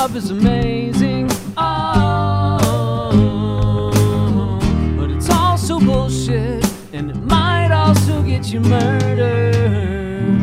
[0.00, 1.28] love is amazing.
[1.58, 2.56] Oh,
[4.98, 10.40] but it's also bullshit, and it might also get you murdered.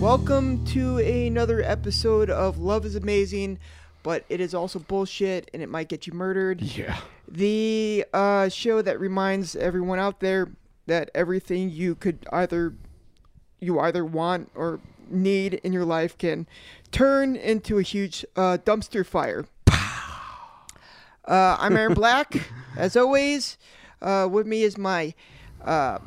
[0.00, 3.58] Welcome to another episode of Love is Amazing,
[4.02, 6.62] but it is also bullshit and it might get you murdered.
[6.62, 6.96] Yeah.
[7.28, 10.48] The uh, show that reminds everyone out there
[10.86, 12.72] that everything you could either
[13.60, 14.80] you either want or
[15.10, 16.46] need in your life can
[16.90, 19.44] turn into a huge uh, dumpster fire.
[21.26, 22.34] Uh, I'm Aaron Black,
[22.76, 23.56] as always.
[24.02, 25.14] Uh, with me is my
[25.64, 25.98] uh,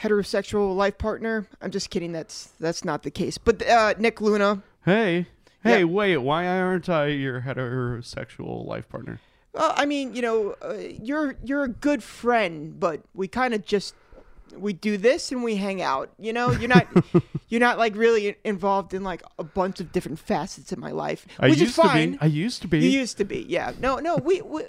[0.00, 1.46] heterosexual life partner.
[1.60, 2.12] I'm just kidding.
[2.12, 3.36] That's that's not the case.
[3.36, 4.62] But uh, Nick Luna.
[4.84, 5.26] Hey.
[5.62, 5.84] Hey, Yeah.
[5.84, 9.20] wait, why aren't I your heterosexual life partner?
[9.52, 13.64] Well, I mean, you know, uh, you're you're a good friend, but we kind of
[13.66, 13.94] just
[14.56, 16.10] we do this and we hang out.
[16.18, 16.86] You know, you're not
[17.48, 21.26] you're not like really involved in like a bunch of different facets in my life,
[21.38, 22.12] I which used is fine.
[22.12, 22.22] to be.
[22.22, 22.78] I used to be.
[22.78, 23.72] you used to be, yeah.
[23.80, 24.62] No, no, we, we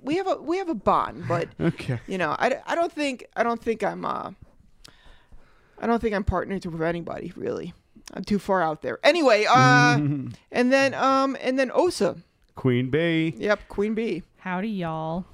[0.00, 2.00] we have a we have a bond, but okay.
[2.06, 4.30] you know, I, I don't think I don't think I'm uh
[5.78, 7.74] I don't think I'm partnered with anybody really.
[8.12, 8.98] I'm too far out there.
[9.02, 9.98] Anyway, uh,
[10.52, 12.16] and then um and then Osa.
[12.54, 13.34] Queen Bee.
[13.36, 14.22] Yep, Queen Bee.
[14.38, 15.24] Howdy, y'all.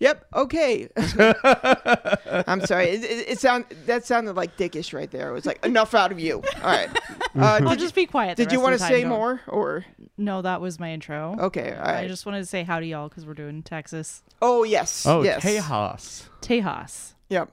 [0.00, 0.26] Yep.
[0.34, 0.88] Okay.
[0.96, 2.86] I'm sorry.
[2.88, 5.28] It, it, it sound that sounded like dickish right there.
[5.28, 6.36] It was like enough out of you.
[6.36, 6.88] All right.
[7.38, 8.36] Uh, I'll did just be quiet.
[8.36, 9.84] did you want want to say more or
[10.18, 11.36] No, that was my intro.
[11.38, 11.76] okay?
[11.76, 14.24] All I just wanted to say howdy, y'all, because we're doing Texas.
[14.42, 15.06] oh yes.
[15.06, 15.44] Oh, yes.
[15.44, 16.28] Tejas.
[16.42, 17.12] Tejas.
[17.28, 17.52] Yep.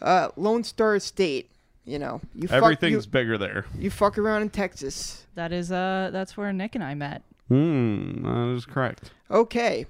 [0.00, 1.50] Uh, Lone Star State.
[1.84, 3.66] You know, you fuck, Everything's you, bigger there.
[3.78, 5.26] you fuck around in Texas.
[5.34, 7.22] That is uh, that's where Nick and I met.
[7.48, 9.10] Hmm, that is correct.
[9.30, 9.84] Okay.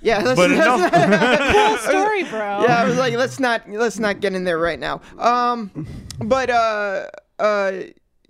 [0.00, 0.18] Yeah.
[0.22, 0.92] Let's, But enough.
[1.52, 2.62] Cool story, bro.
[2.62, 5.00] yeah, I was like, let's not let's not get in there right now.
[5.18, 5.86] Um,
[6.18, 7.06] but uh,
[7.38, 7.72] uh,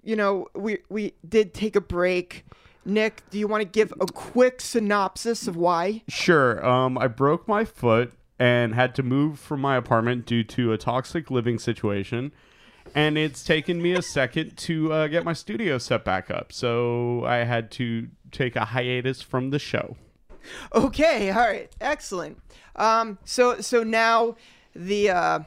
[0.03, 2.45] you know, we we did take a break.
[2.85, 6.03] Nick, do you want to give a quick synopsis of why?
[6.09, 6.65] Sure.
[6.65, 10.79] Um, I broke my foot and had to move from my apartment due to a
[10.79, 12.33] toxic living situation.
[12.95, 16.51] And it's taken me a second to uh, get my studio set back up.
[16.53, 19.97] So I had to take a hiatus from the show.
[20.75, 22.41] Okay, all right, excellent.
[22.77, 24.37] Um, so so now
[24.75, 25.41] the uh,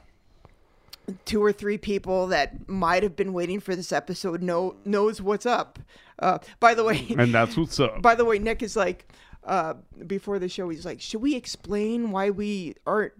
[1.25, 5.45] two or three people that might have been waiting for this episode know knows what's
[5.45, 5.79] up.
[6.19, 8.01] Uh, by the way, And that's what's up.
[8.01, 9.07] by the way, Nick is like,
[9.43, 9.73] uh,
[10.05, 13.13] before the show, he's like, should we explain why we aren't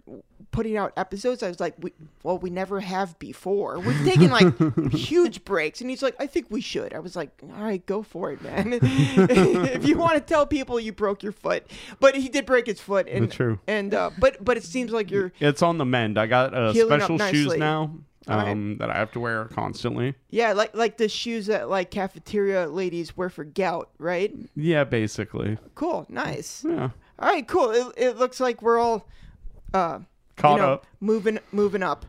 [0.52, 1.42] putting out episodes?
[1.42, 3.80] I was like, we, well, we never have before.
[3.80, 6.94] We've taken like huge breaks, and he's like, I think we should.
[6.94, 8.72] I was like, all right, go for it, man.
[8.82, 11.68] if you want to tell people you broke your foot,
[11.98, 13.58] but he did break his foot, and True.
[13.66, 16.18] and uh, but but it seems like you're It's on the mend.
[16.18, 17.94] I got uh, special shoes now
[18.28, 18.48] All right.
[18.52, 20.14] um, that I have to wear constantly.
[20.30, 24.32] yeah, like like the shoes that like cafeteria ladies wear for gout, right?
[24.54, 25.58] Yeah, basically.
[25.74, 26.64] Cool, nice.
[26.68, 26.90] Yeah.
[27.18, 27.70] All right, cool.
[27.72, 29.06] It, it looks like we're all
[29.74, 30.00] uh,
[30.36, 30.86] Caught you know, up.
[31.00, 32.06] moving moving up.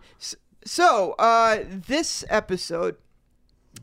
[0.65, 2.95] So, uh, this episode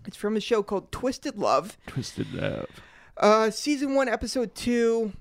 [0.06, 2.66] it's from a show called Twisted Love, Twisted Love.
[3.16, 5.12] uh, season one, episode two.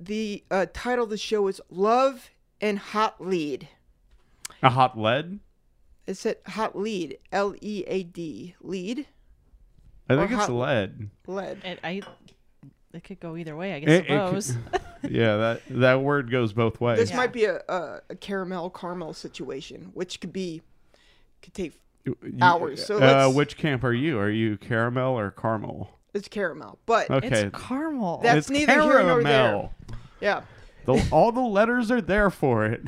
[0.00, 2.30] The uh, title of the show is Love
[2.60, 3.68] and Hot Lead.
[4.62, 5.38] A hot lead?
[6.06, 9.06] It said Hot Lead, L E A D, lead,
[10.08, 11.10] I think Or it's hot- lead.
[11.26, 11.58] lead.
[11.64, 12.02] It, I,
[12.92, 14.00] it could go either way, I It- guess.
[14.00, 14.56] it could- suppose.
[15.10, 16.96] Yeah, that that word goes both ways.
[16.98, 17.16] This Yeah.
[17.18, 20.62] might be a, a, a caramel caramel situation, which could be
[21.42, 21.78] could take.
[22.06, 24.18] You- hours, so uh, which camp are you?
[24.18, 25.90] Are you caramel or caramel?
[26.14, 27.28] It's caramel, but Okay.
[27.28, 28.20] It's caramel.
[28.22, 29.68] That's it's neither here nor there.
[30.22, 30.42] yeah.
[30.86, 32.82] The, all the letters are there for it.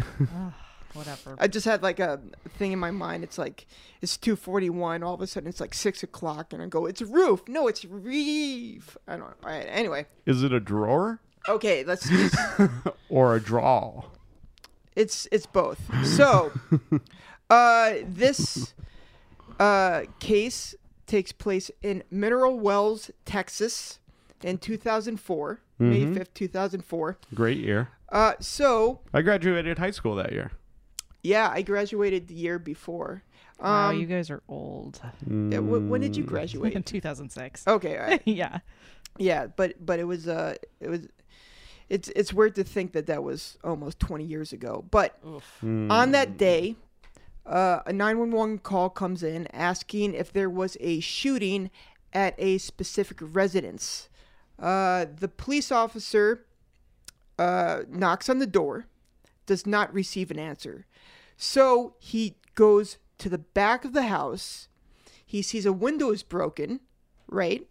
[0.96, 1.36] Whatever.
[1.38, 2.20] I just had like a
[2.58, 3.22] thing in my mind.
[3.24, 3.66] It's like
[4.00, 5.02] it's two forty one.
[5.02, 7.84] All of a sudden, it's like six o'clock, and I go, "It's roof." No, it's
[7.84, 8.96] reef.
[9.06, 9.20] I don't.
[9.20, 9.34] know.
[9.44, 9.66] All right.
[9.68, 11.84] Anyway, Is it a drawer okay.
[11.84, 12.08] Let's.
[12.08, 12.36] Just,
[13.08, 14.04] or a draw?
[14.94, 15.80] it's it's both.
[16.04, 16.52] So,
[17.50, 18.74] uh, this
[19.60, 20.74] uh case
[21.06, 23.98] takes place in Mineral Wells, Texas,
[24.42, 27.18] in two thousand four, May fifth, two thousand four.
[27.34, 27.90] Great year.
[28.10, 30.52] Uh, so I graduated high school that year.
[31.26, 33.22] Yeah, I graduated the year before.
[33.58, 35.00] Um, wow, you guys are old.
[35.26, 36.74] yeah, wh- when did you graduate?
[36.74, 37.66] In 2006.
[37.66, 38.22] Okay, all right.
[38.26, 38.58] yeah.
[39.18, 41.08] Yeah, but but it was uh it was
[41.88, 44.84] it's it's weird to think that that was almost 20 years ago.
[44.90, 45.18] But
[45.62, 46.76] on that day,
[47.46, 51.70] uh, a 911 call comes in asking if there was a shooting
[52.12, 54.08] at a specific residence.
[54.58, 56.44] Uh, the police officer
[57.38, 58.86] uh, knocks on the door,
[59.46, 60.86] does not receive an answer.
[61.36, 64.68] So he goes to the back of the house.
[65.24, 66.80] He sees a window is broken,
[67.28, 67.66] right?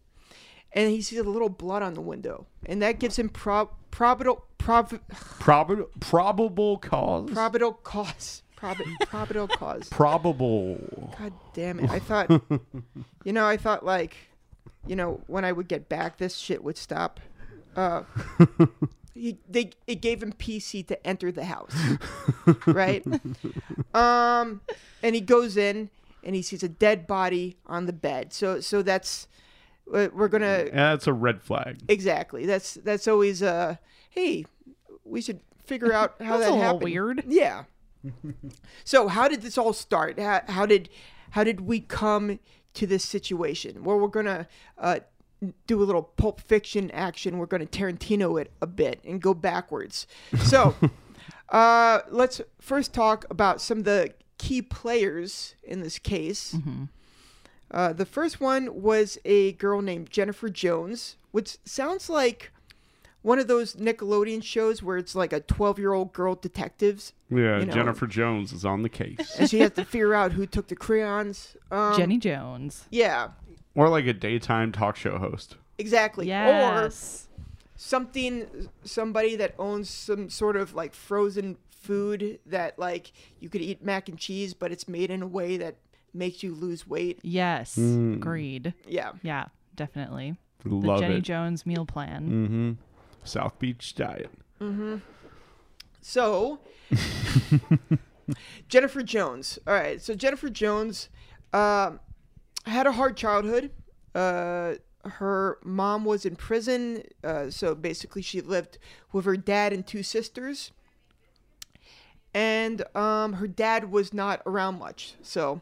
[0.78, 4.44] and he sees a little blood on the window, and that gives him prob probable
[4.58, 5.00] prob
[5.40, 7.32] Prob- probable cause.
[7.32, 8.42] probable cause.
[8.58, 8.78] Prob-
[9.08, 9.88] probable cause.
[9.90, 11.14] Probable.
[11.18, 11.90] God damn it!
[11.90, 12.30] I thought,
[13.24, 14.18] you know, I thought like,
[14.86, 17.22] you know, when I would get back, this shit would stop.
[17.78, 18.04] Uh,
[19.16, 21.74] he, they it gave him PC to enter the house,
[22.68, 23.04] right?
[23.94, 24.62] Um,
[25.02, 25.90] and he goes in
[26.24, 28.34] and he sees a dead body on the bed.
[28.34, 29.28] So so that's
[29.94, 31.80] uh, we're gonna Yeah, that's a red flag.
[31.88, 32.46] exactly.
[32.46, 33.78] That's that's always uh,
[34.10, 34.46] hey,
[35.04, 36.84] we should figure out how That's that a little happened.
[36.84, 37.24] weird.
[37.28, 37.64] Yeah.
[38.84, 40.20] so how did this all start?
[40.20, 40.90] How, how did
[41.32, 42.40] how did we come
[42.76, 43.84] to this situation?
[43.84, 44.48] Well, we're gonna
[44.78, 45.00] uh,
[45.68, 47.38] do a little Pulp Fiction action.
[47.38, 50.08] We're gonna Tarantino it a bit and go backwards.
[50.44, 50.76] So
[51.50, 56.56] uh, let's first talk about some of the key players in this case.
[57.72, 62.52] Uh, the first one was a girl named Jennifer Jones, which sounds like
[63.24, 67.60] one of those Nickelodeon shows where it's like a 12 year old girl detectives Yeah,
[67.60, 69.36] You know- Jennifer Jones is on the case.
[69.40, 71.58] and she has to figure out who took the crayons.
[71.72, 72.86] Um, Jenny Jones.
[72.92, 73.30] Yeah,
[73.76, 75.58] or like a daytime talk show host.
[75.78, 76.28] exactly.
[76.28, 77.28] Yes.
[77.28, 77.38] Or
[77.76, 83.84] something, somebody that owns some sort of like frozen food that like you could eat
[83.84, 85.76] mac and cheese, but it's made in a way that
[86.14, 87.20] makes you lose weight.
[87.22, 87.76] Yes.
[87.76, 88.16] Mm.
[88.16, 88.74] Agreed.
[88.88, 89.12] Yeah.
[89.22, 89.46] Yeah,
[89.76, 90.38] definitely.
[90.64, 91.22] The Love Jenny it.
[91.22, 92.24] Jones meal plan.
[92.30, 92.72] mm-hmm.
[93.24, 94.32] South Beach diet.
[96.02, 96.60] So,
[98.68, 99.60] Jennifer Jones.
[99.68, 100.02] All right.
[100.02, 101.10] So Jennifer Jones
[101.54, 102.00] um
[102.66, 103.72] had a hard childhood.
[104.14, 104.76] Uh,
[105.06, 108.78] her mom was in prison, uh, so basically she lived
[109.12, 110.72] with her dad and two sisters.
[112.34, 115.62] And um, her dad was not around much, so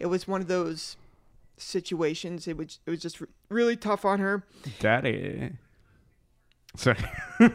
[0.00, 0.96] it was one of those
[1.56, 2.48] situations.
[2.48, 4.42] It was it was just re- really tough on her.
[4.80, 5.52] Daddy.
[6.76, 6.98] Sorry.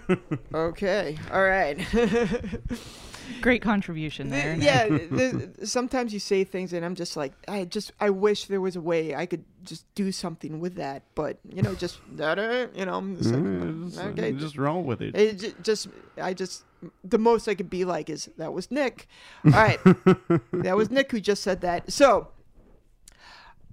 [0.54, 1.78] Okay, all right.
[3.42, 4.56] Great contribution there.
[4.56, 4.64] Nick.
[4.66, 8.62] yeah th- sometimes you say things and i'm just like i just i wish there
[8.62, 12.68] was a way i could just do something with that but you know just da-da,
[12.76, 15.16] you know I'm just like, Mm, okay just roll with it.
[15.16, 15.88] it just
[16.22, 16.64] i just
[17.04, 19.08] the most i could be like is that was nick
[19.46, 22.28] all right that was nick who just said that so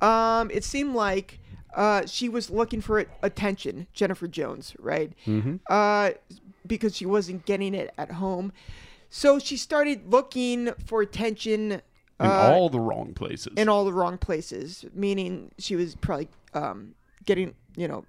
[0.01, 1.39] um it seemed like
[1.75, 5.57] uh she was looking for attention jennifer jones right Mm-hmm.
[5.69, 6.11] uh,
[6.67, 8.53] because she wasn't getting it at home.
[9.11, 11.81] So she started looking for attention In
[12.21, 13.53] uh, all the wrong places.
[13.57, 16.95] in all the wrong places, meaning she was probably um,
[17.27, 18.05] getting, you know,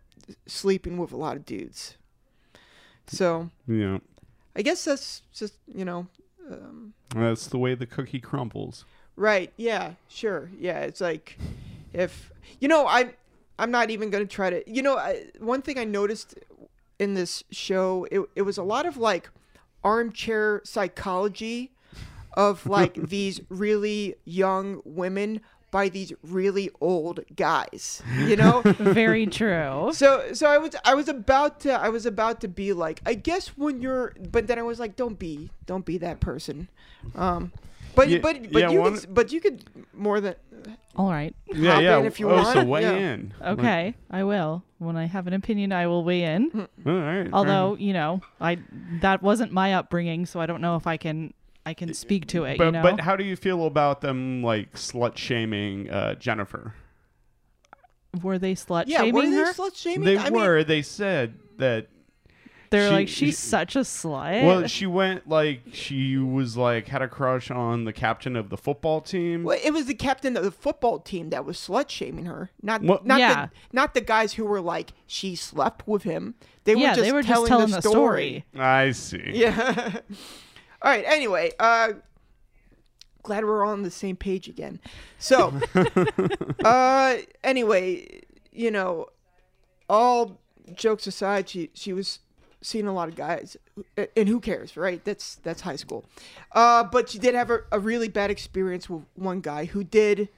[0.46, 1.96] sleeping with a lot of dudes.
[3.08, 3.98] So yeah.
[4.56, 6.08] I guess that's just, you know,
[6.50, 8.86] um, That's the way the cookie crumbles.
[9.16, 9.52] right.
[9.58, 10.52] Yeah, sure.
[10.60, 11.38] Yeah, it's like
[11.94, 13.12] if, you know, I'm,
[13.58, 16.36] I'm not even going to try to, you know, I, one thing I noticed
[17.00, 19.30] in this show, it, it was a lot of like
[19.84, 21.72] armchair psychology
[22.34, 25.42] of like these really young women
[25.72, 28.62] by these really old guys, you know?
[28.66, 29.92] Very true.
[29.94, 33.14] so so I was I was about to I was about to be like I
[33.14, 36.68] guess when you're but then I was like don't be don't be that person.
[37.16, 37.54] Um
[37.96, 40.36] but Yeah, but but yeah, you could but you could more than
[40.96, 41.36] All right.
[41.48, 42.00] Yeah, Hop yeah.
[42.00, 43.14] in if you oh, so weigh Yeah.
[43.14, 43.34] in.
[43.40, 44.64] Like, Okay, I will.
[44.78, 46.50] When I have an opinion, I will weigh in.
[46.50, 46.90] Hmm.
[46.90, 47.30] all right.
[47.32, 47.82] Although, enough.
[47.82, 48.60] you know, I
[49.02, 51.34] that wasn't my upbringing, so I don't know if I can
[51.66, 52.58] I can speak to it.
[52.58, 56.74] but you know, but how do you feel about them like slut shaming uh, Jennifer?
[58.22, 59.54] were they slut yeah, were shaming they her?
[59.54, 60.04] slut shaming?
[60.06, 60.64] They I mean, were.
[60.64, 61.88] they said that.
[62.72, 64.44] They're she- like, she's she- such a slut.
[64.46, 68.58] Well, she went like she was like had a crush on the captain of the
[68.58, 69.44] football team.
[69.44, 72.82] Well, it was the captain of the football team that was slut shaming her, not
[72.82, 73.46] What- not Yeah.
[73.48, 76.34] the not the guys who were like she slept with him.
[76.64, 78.46] They were just they were telling just telling the, the story.
[78.54, 78.64] story.
[78.66, 79.32] I see.
[79.34, 79.92] Yeah.
[80.82, 81.04] All right.
[81.06, 81.94] Anyway, uh,
[83.24, 84.80] glad we're all on the same page again.
[85.20, 85.54] So,
[86.66, 89.08] uh, anyway, you know,
[89.90, 90.40] all
[90.74, 92.20] jokes aside, she she was
[92.62, 93.58] seeing a lot of guys,
[94.16, 95.04] and who cares, right?
[95.04, 96.06] That's that's high school.
[96.52, 100.30] Uh, but she did have a, a really bad experience with one guy who did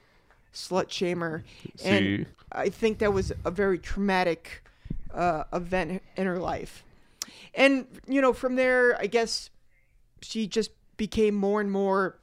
[0.52, 1.44] slut shame her,
[1.76, 1.88] See.
[1.88, 4.62] and I think that was a very traumatic
[5.12, 6.84] uh, event in her life.
[7.54, 9.50] And you know, from there, I guess
[10.22, 12.16] she just became more and more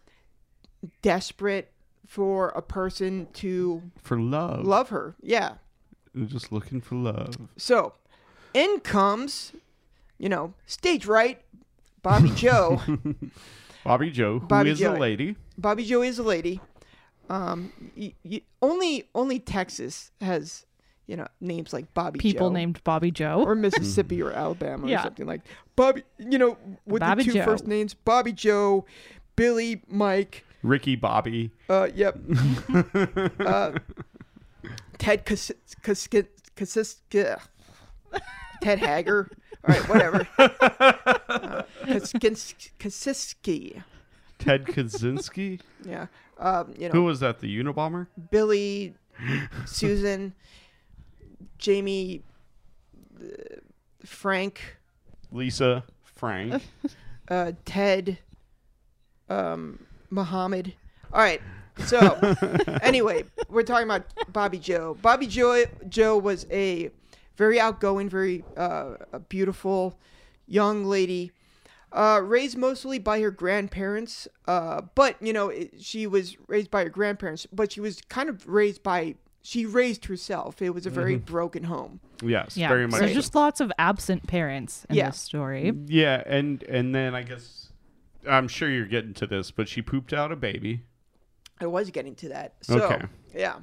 [1.01, 1.71] desperate
[2.07, 4.65] for a person to For love.
[4.65, 5.15] love her.
[5.21, 5.53] Yeah.
[6.25, 7.35] Just looking for love.
[7.55, 7.93] So,
[8.53, 9.53] in comes,
[10.21, 11.41] you know, stage right,
[12.03, 12.79] Bobby Joe.
[13.85, 14.93] Bobbi Jo, who is Bobby a Joe.
[14.93, 15.35] lady.
[15.59, 16.61] Bobbi Jo is a lady.
[17.31, 20.65] Um, y- y- only only Texas has,
[21.07, 22.53] you know, names like Bobby People Joe.
[22.53, 23.41] named Bobby Joe.
[23.43, 25.41] or Mississippi or Alabama or something like
[25.75, 26.03] Bobby.
[26.19, 27.45] You know, with Bobby the two Joe.
[27.45, 28.85] first names, Bobby Joe,
[29.35, 30.45] Billy, Mike.
[30.61, 31.49] Ricky Bobby.
[31.67, 32.19] Uh, yep.
[33.39, 33.71] uh,
[34.99, 35.51] Ted Kas-
[35.81, 37.41] Kas- Kas- Kas-
[38.61, 39.27] Ted Hager.
[39.67, 40.27] All right, whatever.
[41.81, 41.99] Uh,
[42.79, 43.83] Kasiski.
[44.37, 45.59] Ted Kaczynski.
[45.83, 46.07] Yeah.
[46.37, 47.39] Um, you know, Who was that?
[47.39, 48.07] The Unabomber?
[48.29, 48.93] Billy,
[49.65, 50.33] Susan,
[51.57, 52.21] Jamie,
[53.19, 53.25] uh,
[54.05, 54.77] Frank,
[55.31, 55.83] Lisa.
[56.03, 56.61] Frank.
[57.29, 58.19] uh, Ted,
[59.29, 59.79] um,
[60.11, 60.73] Muhammad.
[61.11, 61.41] All right.
[61.85, 61.99] So,
[62.83, 64.97] anyway, we're talking about Bobbi Jo.
[65.01, 66.91] Bobbi Jo Joe was a
[67.37, 68.95] very outgoing, very uh,
[69.29, 69.99] beautiful
[70.47, 71.31] young lady,
[71.91, 74.27] uh, raised mostly by her grandparents.
[74.47, 78.29] Uh, but you know, it, she was raised by her grandparents, but she was kind
[78.29, 80.61] of raised by she raised herself.
[80.61, 81.99] It was a very broken home.
[82.21, 82.67] Yes, yeah.
[82.67, 82.99] very much.
[82.99, 83.13] so so.
[83.13, 85.07] just lots of absent parents in Yeah.
[85.07, 85.73] this story.
[85.87, 87.71] Yeah, and and then I guess
[88.27, 90.83] I'm sure you're getting to this, but she pooped out a baby.
[91.59, 92.55] I was getting to that.
[92.61, 93.05] So, Okay.
[93.35, 93.55] yeah.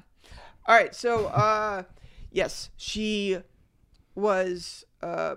[0.66, 0.94] All right.
[0.94, 1.82] So, uh,
[2.30, 3.38] yes, she
[4.18, 5.36] was uh,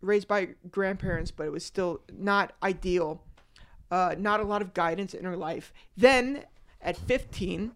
[0.00, 3.22] raised by grandparents, but it was still not ideal.
[3.90, 5.72] Uh, not a lot of guidance in her life.
[5.96, 6.44] Then,
[6.80, 7.70] at 15,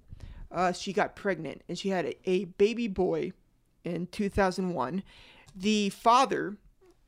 [0.50, 3.32] uh, she got pregnant and she had a, a baby boy
[3.84, 5.02] in 2001.
[5.54, 6.56] The father,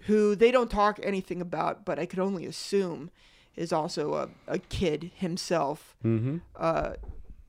[0.07, 3.11] who they don't talk anything about, but I could only assume
[3.57, 6.39] is also a, a kid himself, Mm-hmm.
[6.57, 6.93] uh,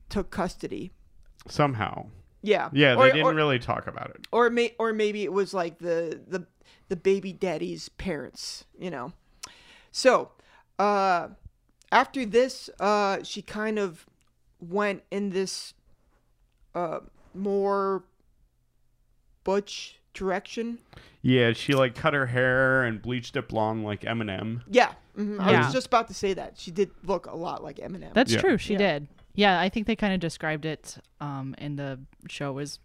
[0.08, 0.90] took custody.
[1.48, 2.06] Somehow.
[2.44, 2.68] Yeah.
[2.72, 4.26] Yeah, they Or- didn't or, really talk about it.
[4.30, 6.46] or may, or maybe it was like the the
[6.88, 9.12] the baby daddy's parents, you know.
[9.90, 10.30] So,
[10.78, 11.28] uh
[11.90, 14.06] after this, uh she kind of
[14.60, 15.72] went in this
[16.74, 17.00] uh
[17.32, 18.04] more
[19.44, 20.78] butch direction.
[21.22, 24.62] Yeah, she like cut her hair and bleached it blonde like Eminem.
[24.68, 24.92] Yeah.
[25.16, 26.58] mhm, I was just about to say that.
[26.58, 28.12] She did look a lot like Eminem.
[28.14, 28.40] That's Yeah.
[28.40, 28.58] true.
[28.58, 28.78] She Yeah.
[28.78, 29.08] did.
[29.34, 31.98] Yeah, I think they kind of described it um, in the
[32.28, 32.78] show as,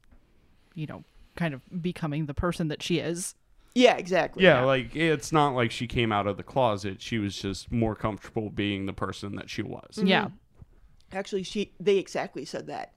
[0.74, 1.04] you know,
[1.36, 3.36] kind of becoming the person that she is.
[3.76, 4.44] yeah, exactly.
[4.44, 7.02] Yeah, like it's not like she came out of the closet.
[7.02, 9.96] She was just more comfortable being the person that she was.
[9.96, 10.08] Mm-hmm.
[10.08, 10.28] Yeah.
[11.12, 12.94] Actually, she they exactly said that.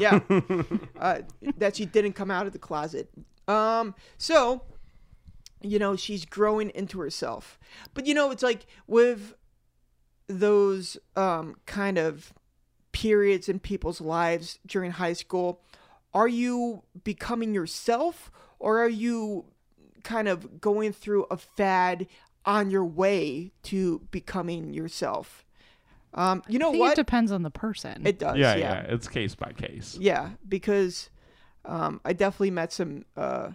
[0.00, 0.20] Yeah,
[0.98, 1.18] uh,
[1.58, 3.10] that she didn't come out of the closet.
[3.48, 4.62] Um, so
[5.62, 7.58] you know she's growing into herself,
[7.92, 9.34] but you know it's like with
[10.26, 12.32] those um kind of
[12.94, 15.60] periods in people's lives during high school.
[16.14, 19.44] Are you becoming yourself, or are you
[20.04, 22.06] kind of going through a fad
[22.46, 25.44] on your way to becoming yourself?
[26.14, 26.92] Um, you know I think what?
[26.92, 28.06] it depends on the person.
[28.06, 28.38] It does.
[28.38, 28.84] yeah, Yeah.
[28.86, 29.98] yeah, It's case by case.
[30.00, 31.10] Yeah, because
[31.64, 33.04] um, I definitely met some.
[33.16, 33.50] Uh,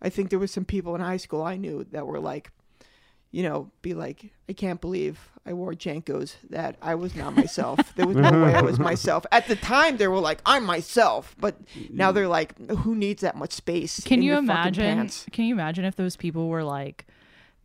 [0.00, 2.50] I think there was some people in high school I knew that were like,
[3.32, 6.36] you know, be like, I can't believe I wore JNCOs.
[6.50, 7.80] That I was not myself.
[7.96, 9.24] there was no way I was myself.
[9.32, 11.56] At the time, they were like, I'm myself, but
[11.90, 14.00] now they're like, who needs that much space?
[14.04, 14.84] Can in you your imagine?
[14.84, 15.26] pants?
[15.32, 17.06] Can you imagine if those people were like,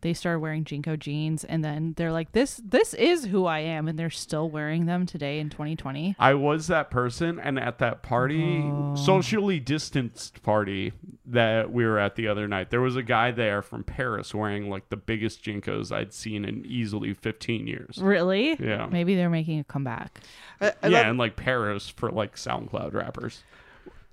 [0.00, 3.88] they started wearing JNCO jeans and then they're like, this this is who I am,
[3.88, 6.14] and they're still wearing them today in 2020.
[6.18, 8.94] I was that person, and at that party, Oh.
[8.94, 10.92] socially distanced party
[11.26, 14.70] that we were at the other night, there was a guy there from Paris wearing
[14.70, 17.98] like the biggest JNCOs I'd seen in easily 15 years.
[17.98, 18.56] Really?
[18.60, 18.86] Yeah.
[18.86, 20.20] Maybe they're making a comeback.
[20.60, 23.42] I, I yeah, love, and like Paris for like SoundCloud rappers.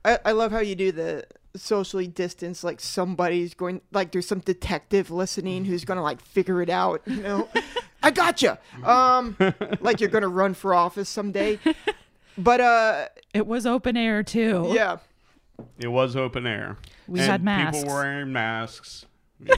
[0.04, 1.25] I, I love how you do the
[1.57, 6.69] socially distance like somebody's going like there's some detective listening who's gonna like figure it
[6.69, 7.47] out you know
[8.03, 9.35] i gotcha um
[9.81, 11.57] like you're gonna run for office someday
[12.38, 14.71] but uh It was open air too.
[14.74, 14.97] yeah
[15.79, 16.77] It was open air.
[17.07, 17.81] We and had masks.
[17.83, 19.05] People wearing masks.
[19.39, 19.53] You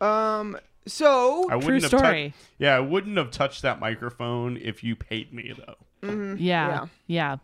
[0.00, 0.06] know.
[0.06, 2.34] um so I True wouldn't have tou- story.
[2.58, 6.34] yeah, I wouldn't have touched that microphone if you paid me though.
[6.38, 6.86] yeah.
[7.06, 7.36] Yeah.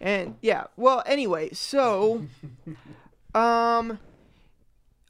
[0.00, 2.26] And yeah well anyway so
[3.34, 3.98] um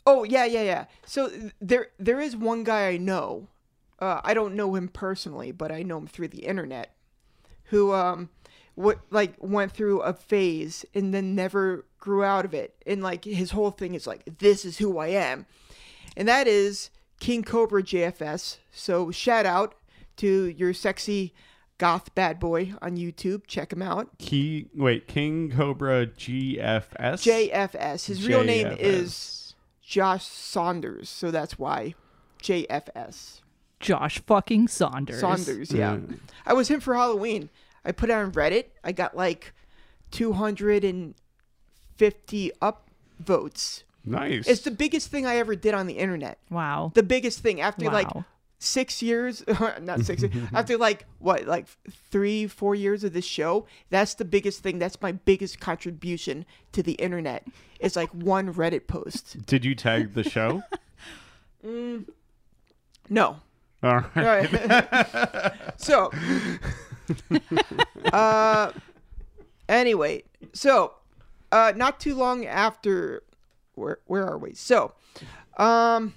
[0.06, 0.84] oh yeah yeah yeah.
[1.04, 1.30] So
[1.60, 3.48] there there is one guy i know
[4.00, 6.94] uh, i don't know him personally but i know him through the internet
[7.64, 8.30] who um
[8.78, 12.76] what like went through a phase and then never grew out of it.
[12.86, 15.46] And like his whole thing is like this is who i am.
[16.16, 19.74] And that is king cobra jfs so shout out
[20.16, 21.34] to your sexy
[21.78, 26.90] goth bad boy on youtube check him out Key wait, King Cobra GFS.
[26.90, 28.06] JFS.
[28.06, 28.78] His real name JFS.
[28.78, 31.94] is Josh Saunders, so that's why
[32.42, 33.40] JFS.
[33.80, 35.20] Josh fucking Saunders.
[35.20, 35.94] Saunders, yeah.
[35.94, 36.16] Yeah.
[36.44, 37.48] I was him for Halloween.
[37.84, 38.66] I put it on Reddit.
[38.82, 39.54] I got like
[40.10, 41.14] 250
[41.96, 43.82] 50 upvotes.
[44.04, 44.46] Nice.
[44.46, 46.38] It's the biggest thing I ever did on the internet.
[46.50, 46.92] Wow.
[46.94, 48.24] The biggest thing after like Wow.
[48.58, 49.44] Six years,
[49.80, 51.66] not six, after like what, like
[52.10, 53.66] three, four years of this show.
[53.90, 54.78] That's the biggest thing.
[54.78, 57.46] That's my biggest contribution to the internet.
[57.80, 59.46] It's like one Reddit post.
[59.46, 60.62] Did you tag the show?
[63.10, 63.40] No,
[63.82, 64.16] All right.
[64.16, 65.52] All right.
[65.76, 66.10] so,
[68.12, 68.72] uh,
[69.68, 70.22] anyway,
[70.52, 70.94] so,
[71.50, 73.22] uh, not too long after,
[73.74, 74.52] where where are we?
[74.54, 74.92] So,
[75.56, 76.14] um,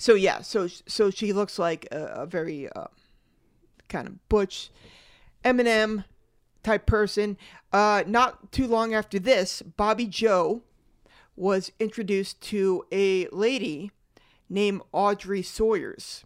[0.00, 2.86] so yeah, so so she looks like a, a very uh,
[3.88, 4.70] kind of butch,
[5.44, 6.04] Eminem
[6.62, 7.36] type person.
[7.70, 10.62] Uh, not too long after this, Bobbi Jo
[11.36, 13.90] was introduced to a lady
[14.48, 16.24] named Audrey Sawyers.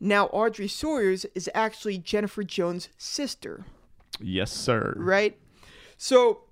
[0.00, 3.64] Now, Audrey Sawyers is actually Jennifer Jones' sister,
[4.20, 4.92] Yes, sir.
[4.96, 5.38] right?
[5.96, 6.42] So,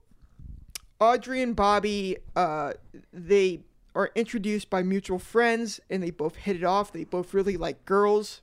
[1.00, 2.73] Audrey and Bobbi, uh,
[3.12, 3.61] they
[3.95, 6.93] are introduced by mutual friends, and they both hit it off.
[6.93, 8.41] They both really like girls.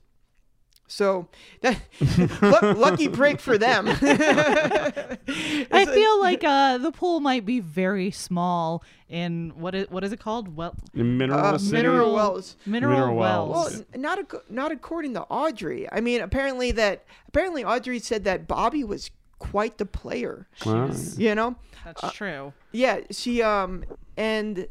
[0.88, 1.28] So,
[1.62, 1.80] that,
[2.42, 3.86] lu- lucky break for them.
[3.88, 10.12] I feel like uh, the pool might be very small in what is what is
[10.12, 10.54] it called?
[10.54, 11.72] Well, Mineral Uh, City.
[11.72, 12.56] mineral wells.
[12.66, 13.48] mineral, Mineral wells.
[13.50, 13.84] Well, wells.
[13.94, 15.90] n- not ac- not according to Audrey.
[15.90, 20.46] I mean, apparently that apparently Audrey said that Bobbi was quite the player.
[20.66, 20.90] Wow.
[21.16, 22.52] You know, That's true.
[22.72, 23.00] yeah.
[23.10, 23.84] She um
[24.16, 24.66] and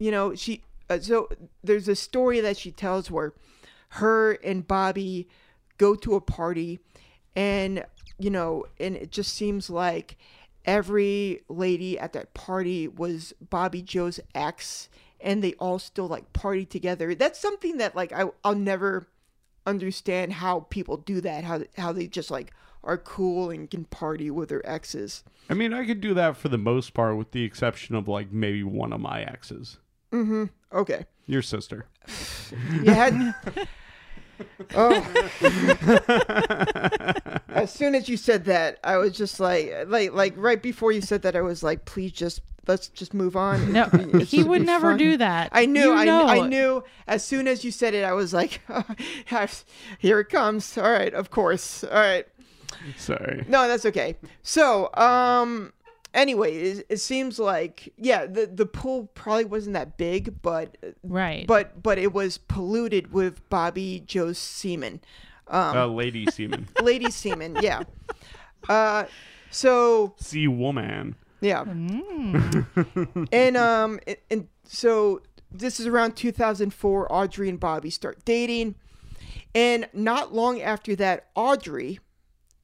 [0.00, 1.28] you know she uh, so
[1.62, 3.32] there's a story that she tells where
[3.90, 5.26] her and Bobbi
[5.78, 6.80] go to a party
[7.36, 7.84] and
[8.18, 10.16] you know and it just seems like
[10.64, 14.88] every lady at that party was Bobbi Jo's ex
[15.20, 17.14] and they all still like party together.
[17.14, 19.06] That's something that like I I'll never
[19.66, 22.52] understand how people do that how how they just like
[22.82, 25.22] are cool and can party with their exes.
[25.48, 28.32] I mean, I could do that for the most part, with the exception of like
[28.32, 29.78] maybe one of my exes,
[30.12, 31.06] Okay.
[31.26, 31.86] your sister.
[32.82, 33.32] You had.
[34.74, 35.30] oh.
[37.48, 41.00] as soon as you said that, I was just like, like, like right before you
[41.00, 43.72] said that, I was like, please just let's just move on.
[43.72, 43.84] No,
[44.24, 45.50] he would never fun." do that.
[45.52, 46.48] I knew, You I, know I it.
[46.48, 46.82] knew.
[47.06, 48.60] As soon as you said it, I was like,
[49.98, 50.76] here it comes.
[50.76, 51.84] All right, of course.
[51.84, 52.26] All right.
[52.96, 53.44] Sorry.
[53.48, 54.16] No, that's okay.
[54.42, 55.72] So, um,
[56.14, 61.46] anyway, it, it seems like yeah, the the pool probably wasn't that big, but Right.
[61.46, 65.00] but but it was polluted with Bobbi Jo's semen,
[65.48, 66.68] Uh, lady seaman.
[66.82, 67.56] lady semen.
[67.60, 67.82] Yeah.
[68.68, 69.04] Uh,
[69.50, 71.16] so Sea woman.
[71.40, 73.28] yeah, Mm.
[73.32, 77.12] and um, and, and so this is around 2004.
[77.12, 78.74] Audrey and Bobbi start dating,
[79.54, 81.98] and not long after that, Audrey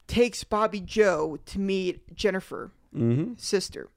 [0.07, 2.71] takes Bobbi Jo to meet Jennifer,
[3.37, 3.89] sister.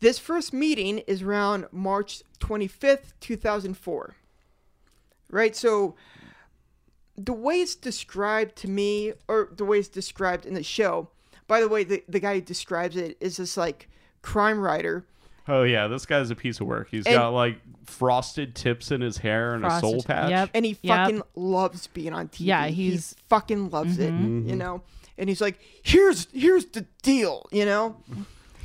[0.00, 4.16] This first meeting is around March 25th, 2004.
[5.30, 5.54] Right?
[5.54, 5.94] So
[7.16, 11.08] the way it's described to me, or the way it's described in the show,
[11.46, 13.88] by the way, the, the guy who describes it is this like
[14.22, 15.04] crime writer.
[15.48, 16.88] Oh yeah, this guy's a piece of work.
[16.90, 20.30] He's And- got like frosted tips in his hair and a soul patch.
[20.30, 20.50] yep.
[20.54, 20.96] and he Yep.
[20.96, 22.46] fucking loves being on TV.
[22.46, 24.48] Yeah, he he's- fucking loves it, mm-hmm.
[24.48, 24.82] you know.
[25.18, 27.96] And he's like, "Here's here's the deal," you know.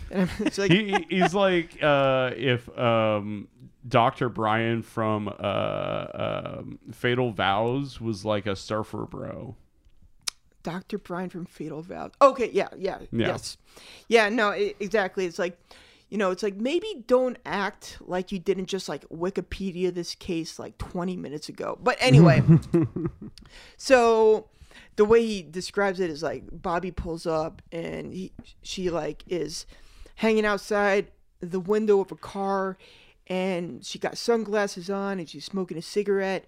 [0.09, 3.49] And it's like, he he's like uh, if um,
[3.87, 4.29] Dr.
[4.29, 6.05] Brian from uh,
[6.59, 9.55] um, Fatal Vows was like a surfer bro.
[10.63, 10.97] Dr.
[10.97, 12.11] Brian from Fatal Vows.
[12.21, 13.27] Okay, yeah, yeah, Yeah.
[13.27, 13.57] yes,
[14.09, 14.27] yeah.
[14.29, 15.25] No, i exactly.
[15.25, 15.57] It's like,
[16.09, 20.59] you know, it's like maybe don't act like you didn't just like Wikipedia this case
[20.59, 21.77] like 20 minutes ago.
[21.81, 22.43] But anyway,
[23.77, 24.47] so
[24.97, 29.65] the way he describes it is like Bobbi pulls up and he, she like is
[30.15, 32.77] hanging outside the window of a car
[33.27, 36.45] and she got sunglasses on and she's smoking a cigarette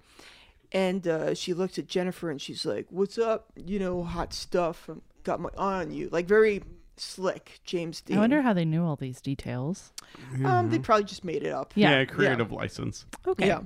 [0.71, 3.47] and uh, she looks at Jennifer and she's like, "What's up?
[3.55, 4.89] You know, hot stuff.
[4.89, 6.61] I got my eye on you." Like very
[6.95, 8.17] slick, James Dean.
[8.17, 9.91] I wonder how they knew all these details.
[10.45, 11.73] um, they probably just made it up.
[11.75, 12.05] Yeah.
[12.05, 13.05] creative license.
[13.25, 13.47] Okay.
[13.47, 13.61] Yeah.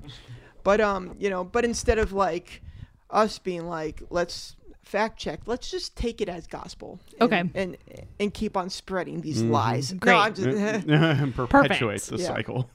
[0.63, 2.61] But um, you know, but instead of like
[3.09, 6.99] us being like, "Let's fact check," let's just take it as gospel.
[7.19, 7.43] And, Okay.
[7.55, 7.77] And
[8.19, 9.51] and keep on spreading these Mm-hmm.
[9.51, 9.91] lies.
[9.93, 10.11] Great.
[10.13, 10.47] No, I'm just.
[10.87, 12.27] and perpetuate the Yeah.
[12.27, 12.69] cycle.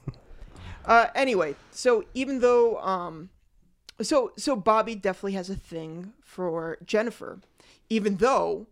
[0.85, 3.29] Uh, anyway, so even though um,
[4.01, 7.41] so so Bobbi definitely has a thing for Jennifer,
[7.91, 8.67] even though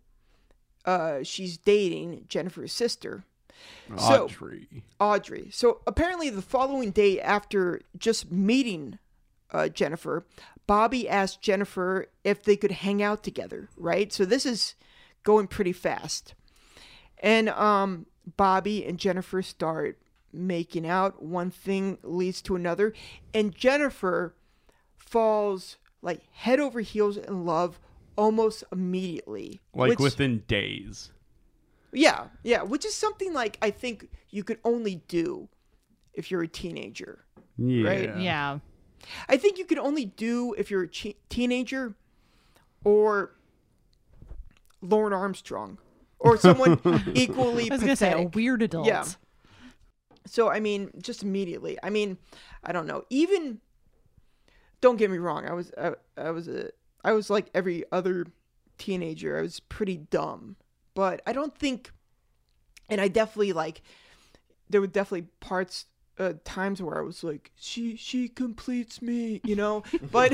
[0.85, 3.25] uh she's dating Jennifer's sister,
[3.99, 4.69] So- Audrey.
[5.01, 5.49] Audrey.
[5.51, 8.99] So apparently, the following day after just meeting
[9.51, 10.25] uh, Jennifer,
[10.69, 13.69] Bobbi asked Jennifer if they could hang out together.
[13.77, 14.13] Right.
[14.13, 14.75] So this is
[15.23, 16.35] going pretty fast,
[17.19, 18.07] and um,
[18.39, 19.99] Bobbi and Jennifer start
[20.33, 21.23] making out.
[21.23, 22.93] One thing leads to another,
[23.33, 24.35] and Jennifer
[24.97, 27.79] falls like head over heels in love
[28.17, 29.61] almost immediately.
[29.75, 31.13] Like which- within days.
[31.93, 35.49] yeah, yeah, which is something like I think you could only do
[36.13, 37.25] if you're a teenager.
[37.59, 37.89] Yeah.
[37.89, 38.19] Right?
[38.19, 38.59] Yeah.
[39.29, 41.95] I think you could only do if you're a che- teenager
[42.85, 43.33] or
[44.81, 45.79] Lauren Armstrong
[46.19, 46.81] or someone
[47.15, 48.87] equally I was gonna say a weird adult.
[48.87, 49.05] Yeah.
[50.27, 51.79] So I mean, just immediately.
[51.83, 52.19] I mean,
[52.65, 53.05] I don't know.
[53.11, 53.61] Even
[54.81, 55.47] don't get me wrong.
[55.47, 56.71] I was I, I was a
[57.05, 58.27] I was like every other
[58.79, 59.39] teenager.
[59.39, 60.57] I was pretty dumb,
[60.95, 61.93] but I don't think.
[62.89, 63.83] And I definitely like.
[64.69, 65.87] There were definitely parts.
[66.19, 70.33] Uh, times where I was like, she she completes me, you know, but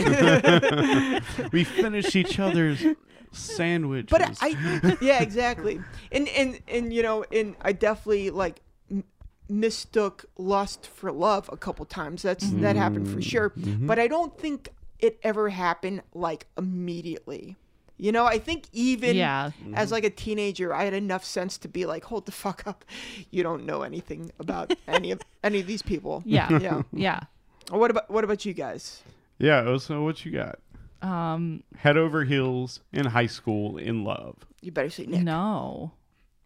[1.53, 2.85] we finish each other's
[3.33, 4.11] sandwiches.
[4.11, 5.81] But I, yeah, exactly.
[6.12, 9.05] And and and you know, and I definitely like m-
[9.49, 12.23] mistook lust for love a couple times.
[12.23, 13.53] That's that happened for sure.
[13.57, 14.68] But I don't think
[15.01, 17.57] it ever happened like immediately.
[17.98, 19.50] You know, I think even Yeah.
[19.74, 22.85] as like a teenager, I had enough sense to be like, "Hold the fuck up!
[23.31, 26.59] You don't know anything about any of any of these people." Yeah.
[26.59, 26.83] yeah.
[26.92, 27.20] Yeah.
[27.70, 29.02] What about what about you guys?
[29.38, 29.76] yeah.
[29.78, 30.59] So what you got?
[31.02, 31.62] Um.
[31.76, 34.37] Head over heels in high school in love.
[34.61, 35.22] You better say Nick.
[35.22, 35.92] No,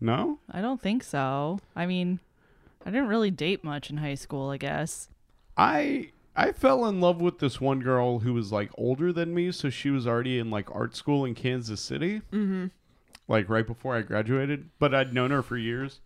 [0.00, 0.38] No.
[0.50, 1.58] I don't think so.
[1.74, 2.20] I mean,
[2.84, 4.50] I didn't really date much in high school.
[4.50, 5.08] I guess.
[5.56, 9.50] I I fell in love with this one girl who was like older than me,
[9.52, 12.20] so she was already in like art school in Kansas City.
[12.32, 12.66] Mm-hmm.
[13.28, 16.00] Like right before I graduated, but I'd known her for years.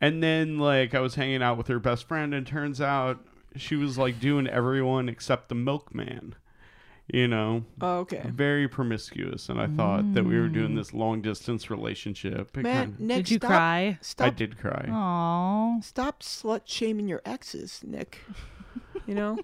[0.00, 3.18] And then like I was hanging out with her best friend, and turns out
[3.56, 6.36] she was like doing everyone except the milkman.
[7.12, 8.22] You know, Oh, okay.
[8.32, 12.56] very promiscuous, and I thought that we were doing this long distance relationship.
[12.56, 13.98] It Man, kinda- Nick, Did you stop, cry?
[14.00, 14.86] Stop I did cry.
[14.88, 15.80] Oh.
[15.82, 18.20] stop slut shaming your exes, Nick.
[19.10, 19.38] You know?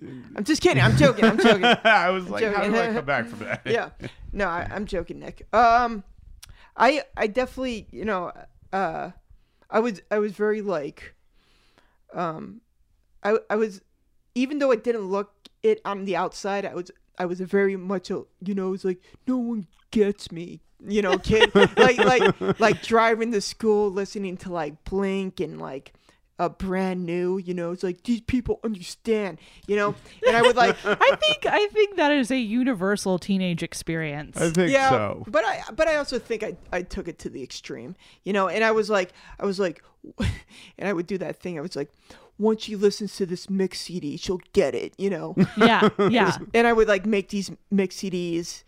[0.36, 0.80] I'm just kidding.
[0.80, 1.24] I'm joking.
[1.24, 1.64] I'm joking.
[1.84, 2.70] I was like, how joking.
[2.70, 3.62] do I come back from that?
[3.66, 3.90] Yeah.
[4.32, 5.44] No, I, I'm joking, Nick.
[5.52, 6.04] Um,
[6.76, 8.30] I I definitely you know
[8.72, 9.10] uh,
[9.68, 11.16] I was I was very like,
[12.14, 12.60] um,
[13.24, 13.80] I I was
[14.36, 15.32] even though it didn't look
[15.64, 18.84] it on the outside, I was I was very much a you know it was
[18.84, 20.60] like no one gets me.
[20.86, 25.92] You know, kid, like like like driving to school, listening to like Blink and like
[26.38, 27.38] a brand new.
[27.38, 29.38] You know, it's like these people understand.
[29.66, 29.94] You know,
[30.26, 34.36] and I would like I think I think that is a universal teenage experience.
[34.40, 35.24] I think yeah, so.
[35.26, 38.48] but I but I also think I I took it to the extreme, you know.
[38.48, 39.82] And I was like, I was like,
[40.78, 41.58] and I would do that thing.
[41.58, 41.90] I was like,
[42.38, 45.34] once she listens to this mix CD, she'll get it, you know.
[45.56, 45.88] yeah.
[46.08, 46.36] Yeah.
[46.54, 48.62] and I would like make these mix CDs,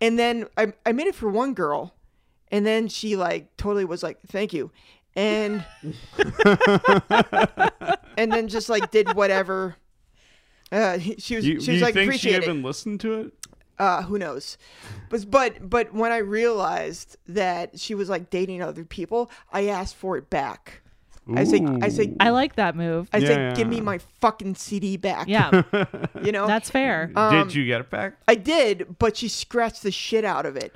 [0.00, 1.94] and then I I made it for one girl,
[2.50, 4.70] and then she like totally was like, thank you,
[5.16, 5.64] and
[8.18, 9.76] and then just like did whatever.
[10.72, 13.14] Uh, she was You, she was you like think she appreciate it even listened to
[13.20, 13.32] it?
[13.78, 14.56] uh who knows
[15.10, 19.94] but but but when i realized that she was like dating other people i asked
[19.96, 20.80] for it back
[21.34, 23.10] i say i say I like that move.
[23.12, 25.62] i Yeah, said give me my fucking cd back Yeah.
[26.22, 27.12] you know That's fair.
[27.16, 28.14] um, Did you get it back?
[28.26, 30.74] i did but she scratched the shit out of it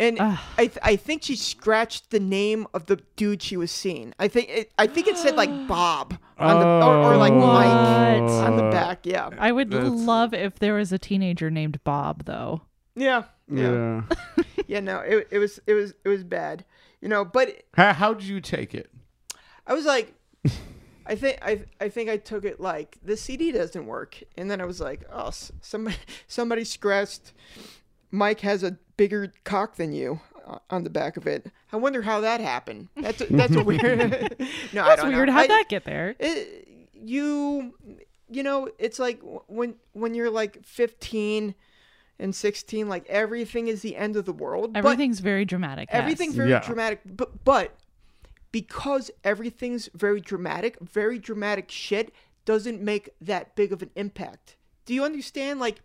[0.00, 0.36] and I,
[0.66, 4.12] th- I think she scratched the name of the dude she was seeing.
[4.18, 7.46] I think it, I think it said like Bob on the or, or like oh.
[7.46, 8.30] Mike What?
[8.32, 9.00] on the back.
[9.04, 12.62] Yeah, I would That's- love if there was a teenager named Bob though.
[12.96, 14.02] yeah, yeah,
[14.66, 14.80] yeah.
[14.80, 16.64] no, it, it was it was it was bad,
[17.00, 17.24] you know.
[17.24, 18.90] But How how did you take it?
[19.66, 20.14] I was like,
[21.06, 24.60] I think I I think I took it like the CD doesn't work, and then
[24.60, 27.32] I was like, oh, s- somebody somebody scratched.
[28.12, 31.50] Mike has a bigger cock than you uh, on the back of it.
[31.72, 32.88] I wonder how that happened.
[32.96, 33.98] That's a, that's a weird.
[34.74, 35.28] no, I That's don't weird.
[35.28, 35.32] know.
[35.32, 36.14] How'd I- that get there?
[36.18, 37.74] it, you
[38.28, 41.54] you know it's like when when you're like 15
[42.18, 45.88] and 16 like everything is the end of the world but Everything's very dramatic.
[45.90, 45.98] yes.
[45.98, 46.60] everything's very Yeah.
[46.60, 47.74] dramatic but but
[48.52, 52.12] because everything's very dramatic very dramatic shit
[52.44, 55.80] doesn't make that big of an impact do you understand like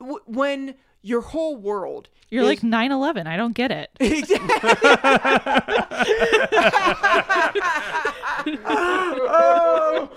[0.00, 3.26] w- when your whole world You're is- like 9/11.
[3.26, 3.90] I don't get it.
[8.64, 10.08] oh,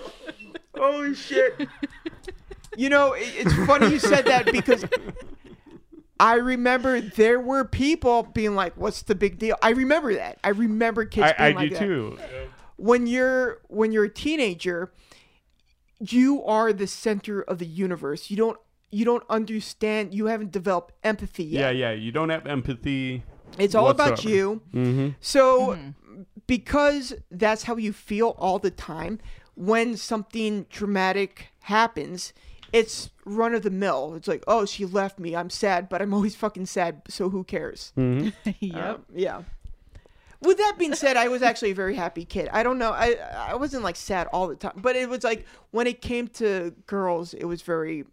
[0.76, 1.68] holy shit.
[2.76, 4.84] You know, it's funny you said that because
[6.20, 10.38] I remember there were people being like, "What's the big deal?" I remember that.
[10.44, 12.30] I remember kids I, I being like do that.
[12.30, 12.48] too.
[12.76, 14.92] When you're when you're a teenager,
[15.98, 18.30] you are the center of the universe.
[18.30, 18.58] You don't
[18.90, 20.14] you don't understand.
[20.14, 21.76] You haven't developed empathy Yeah, yet.
[21.76, 21.90] yeah.
[21.90, 21.96] yeah.
[21.96, 23.22] You don't have empathy.
[23.58, 24.60] It's all about you.
[24.74, 25.10] Mm-hmm.
[25.20, 25.78] So
[26.46, 29.18] because that's how you feel all the time
[29.54, 32.32] when something dramatic happens
[32.72, 36.12] it's run of the mill it's like oh she left me i'm sad but i'm
[36.12, 38.34] always fucking sad so who cares yep.
[38.60, 39.42] Um, yeah
[40.42, 43.16] with that being said i was actually a very happy kid i don't know i
[43.36, 46.74] i wasn't like sad all the time but it was like when it came to
[46.86, 48.04] girls it was very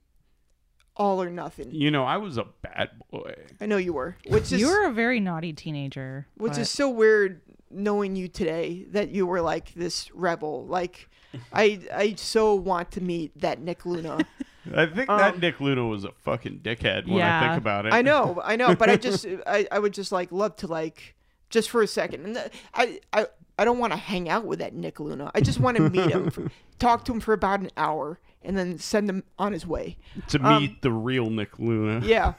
[0.95, 3.33] all or nothing You know, I was a bad boy.
[3.61, 6.27] i know you were which is you were a very naughty teenager.
[6.35, 11.09] which but- is so weird knowing you today that you were like this rebel like
[11.53, 14.19] i i so want to meet that nick luna
[14.73, 17.91] I think that Nick Luna was a fucking dickhead when I think about it.
[17.91, 20.67] Um, i know i know but i just I, I would just like love to
[20.67, 21.15] like
[21.49, 23.25] just for a second and th- i i
[23.57, 25.31] I don't want to hang out with that Nick Luna.
[25.35, 28.57] I just want to meet him, for, talk to him for about an hour, and
[28.57, 29.97] then send him on his way.
[30.29, 31.97] to meet the real Nick Luna.
[31.97, 32.33] um, Yeah,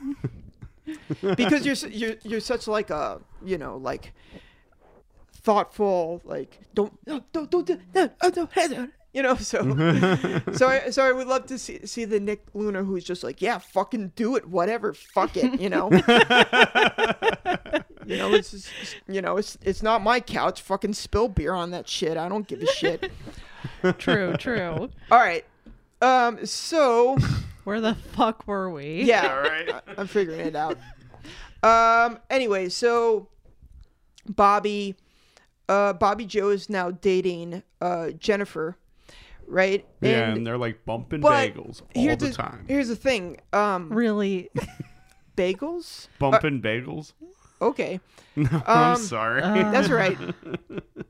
[1.36, 4.12] because you're you're you're such like a you know like
[5.32, 9.62] thoughtful like don't no, don't don't do no, oh, no, no, you know so
[10.52, 13.40] so I, so I would love to see see the Nick Luna who's just like
[13.40, 15.90] yeah fucking do it whatever fuck it you know
[18.06, 18.68] you know it's just,
[19.08, 22.46] you know it's it's not my couch fucking spill beer on that shit I don't
[22.46, 23.10] give a shit
[23.98, 24.90] true, true.
[25.10, 25.44] all right
[26.02, 27.16] um so
[27.64, 29.04] Where the fuck were we?
[29.04, 29.72] yeah All right.
[29.72, 30.78] I- I'm figuring it out.
[31.62, 32.18] Um.
[32.28, 33.28] Anyway, so
[34.30, 34.94] Bobbi,
[35.66, 38.76] uh, Bobbi Jo is now dating uh Jennifer,
[39.46, 39.84] right?
[40.00, 42.64] Yeah, and they're like bumping bagels all here's the time.
[42.68, 43.40] Here's the thing.
[43.52, 44.50] Um, Really?
[45.36, 46.08] bagels.
[46.18, 47.12] Bumping bagels.
[47.62, 48.00] Okay,
[48.36, 49.40] I'm Um, sorry.
[49.42, 50.18] that's right.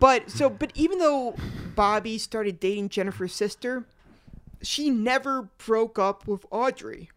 [0.00, 1.34] But so, but even though
[1.74, 3.84] Bobbi started dating Jennifer's sister,
[4.62, 7.10] she never broke up with Audrey.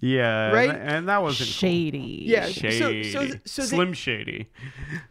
[0.00, 0.68] yeah, right?
[0.68, 1.52] and, and that wasn't cool.
[1.54, 2.24] Shady.
[2.26, 2.46] Yeah.
[2.48, 3.10] Shady.
[3.10, 4.50] So, so, so they- Slim Shady.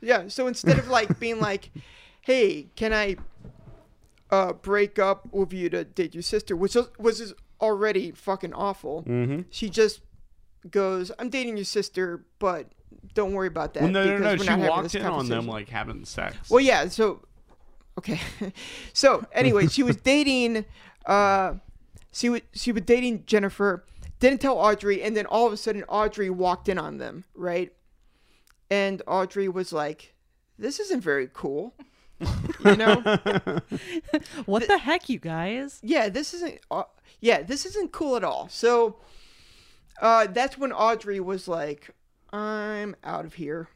[0.01, 0.27] Yeah.
[0.27, 1.71] So instead of like being like,
[2.21, 3.15] "Hey, can I
[4.31, 9.03] uh, break up with you to date your sister," which was, was already fucking awful,
[9.03, 9.41] Mm-hmm.
[9.49, 10.01] she just
[10.69, 12.67] goes, "I'm dating your sister, but
[13.13, 14.37] don't worry about that." Well, no, no, no.
[14.37, 16.49] She walked in on them like having sex.
[16.49, 16.87] Well, yeah.
[16.87, 17.21] So,
[17.99, 18.19] okay.
[18.93, 20.65] so anyway, she was dating.
[21.05, 21.55] Uh,
[22.11, 23.85] she was she was dating Jennifer.
[24.19, 27.71] Didn't tell Audrey, and then all of a sudden, Audrey walked in on them, right?
[28.71, 30.15] And Audrey was like,
[30.57, 31.73] "This isn't very cool,"
[32.65, 33.01] you know?
[34.45, 35.79] What the heck, you guys?
[35.83, 36.59] yeah, this isn't.
[36.69, 36.83] Uh,
[37.21, 38.47] yeah, this isn't cool at all.
[38.49, 38.97] So,
[40.01, 41.91] uh, that's when Audrey was like,
[42.31, 43.69] "I'm out of here."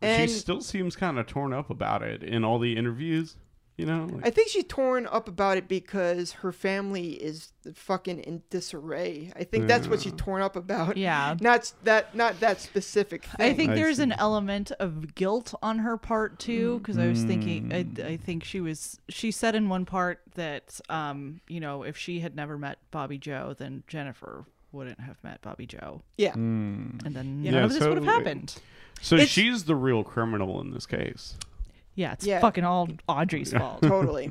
[0.00, 3.36] And she still seems kind of torn up about it in all the interviews.
[3.76, 8.20] You know, like, I think she's torn up about it because her family is fucking
[8.20, 9.32] in disarray.
[9.34, 10.96] I think that's what she's torn up about.
[10.96, 11.34] Yeah.
[11.40, 13.50] Not that not that specific thing.
[13.50, 14.04] I think I there's see.
[14.04, 18.44] an element of guilt on her part too, because I was thinking, I, I think
[18.44, 22.56] she was, she said in one part that, um, you know, if she had never
[22.56, 26.34] met Bobbi Jo, then Jennifer wouldn't have met Bobbi Jo, yeah.
[26.34, 28.54] and then Yeah, none of this would have happened.
[29.00, 31.36] so it's- she's the real criminal in this case.
[31.94, 32.40] Yeah, it's Yeah.
[32.40, 33.82] fucking all Audrey's fault.
[33.82, 34.30] Totally.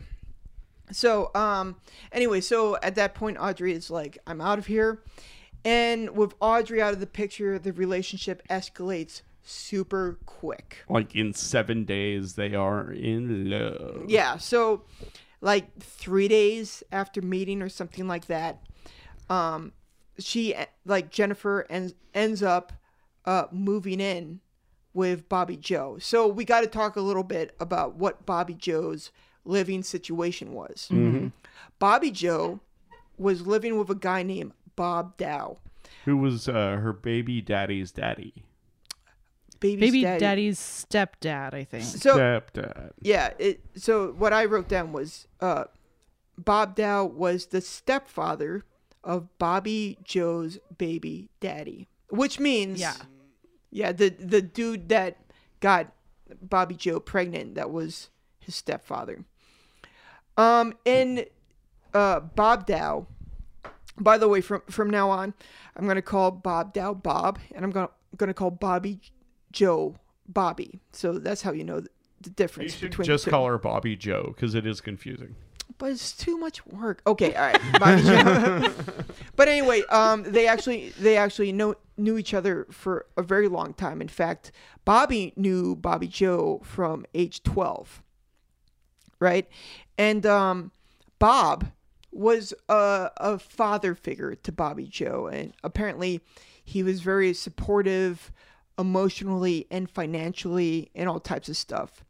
[0.92, 1.78] So, um
[2.12, 5.02] anyway, so at that point Audrey is like, I'm out of here.
[5.66, 10.84] And with Audrey out of the picture, the relationship escalates super quick.
[10.90, 14.06] Like in seven days, they are in love.
[14.10, 14.84] Yeah, so
[15.42, 18.62] like three days after meeting or something like that,
[19.30, 19.72] um,
[20.20, 20.54] she
[20.86, 22.74] like Jennifer ends ends up
[23.26, 24.42] uh moving in
[24.94, 25.98] with Bobbi Jo.
[26.00, 29.12] So we got to talk a little bit about what Bobbi Jo's
[29.46, 30.88] living situation was.
[31.82, 32.60] Bobbi Jo
[33.18, 35.58] was living with a guy named Bob Dow.
[36.06, 38.44] Who was uh, her baby daddy's daddy?
[39.60, 40.20] Baby's Baby daddy.
[40.20, 41.84] daddy's stepdad, I think.
[41.86, 42.92] So Stepdad.
[43.00, 45.66] Yeah, it so what I wrote down was uh
[46.38, 48.66] Bob Dow was the stepfather
[49.06, 51.88] of Bobbi Jo's baby daddy.
[52.10, 52.94] Which means Yeah.
[53.74, 55.18] Yeah, the the dude that
[55.60, 55.92] got
[56.46, 58.10] Bobbi Jo pregnant that was
[58.40, 59.26] his stepfather.
[60.38, 61.26] Um and
[61.94, 63.08] uh Bob Dow
[64.00, 65.34] by the way from from now on
[65.76, 69.00] I'm going to call Bob Dow Bob and I'm going to going to call Bobbi
[69.52, 69.96] Jo
[70.32, 70.80] Bobbi.
[70.92, 71.82] So that's how you know
[72.22, 72.74] the, difference.
[72.74, 75.36] You should between just call her Bobbi Jo because it is confusing.
[75.78, 77.02] But it's too much work.
[77.06, 77.62] Okay, all right,
[79.36, 83.74] but anyway, um, they actually they actually know knew each other for a very long
[83.74, 84.02] time.
[84.02, 84.52] In fact,
[84.86, 88.02] Bobby knew Bobbi Jo from age twelve,
[89.20, 89.48] right?
[89.98, 90.72] And um,
[91.20, 91.68] Bob
[92.12, 96.22] was a, a father figure to Bobbi Jo, and apparently
[96.64, 98.32] he was very supportive
[98.78, 102.04] emotionally and financially and all types of stuff.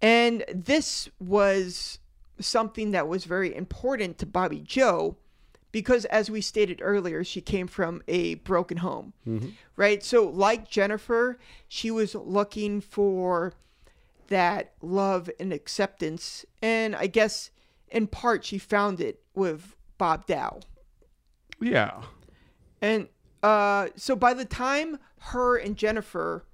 [0.00, 1.98] And this was
[2.40, 5.16] something that was very important to Bobbi Jo
[5.72, 9.12] because, as we stated earlier, she came from a broken home,
[9.76, 10.04] right?
[10.04, 13.54] So, like Jennifer, she was looking for
[14.28, 16.44] that love and acceptance.
[16.62, 17.50] And I guess
[17.88, 20.60] in part she found it with Bob Dow.
[21.60, 22.02] Yeah.
[22.80, 23.08] And
[23.42, 26.44] uh, so by the time her and Jennifer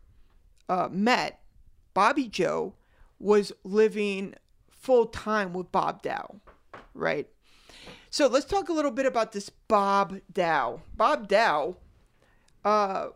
[0.68, 1.40] uh, met,
[1.94, 2.74] Bobbi Jo
[3.18, 4.34] was living
[4.90, 6.40] full time with Bob Dow,
[6.94, 7.28] right?
[8.10, 10.82] So let's talk a little bit about this Bob Dow.
[10.96, 11.76] Bob Dow,
[12.64, 13.10] uh,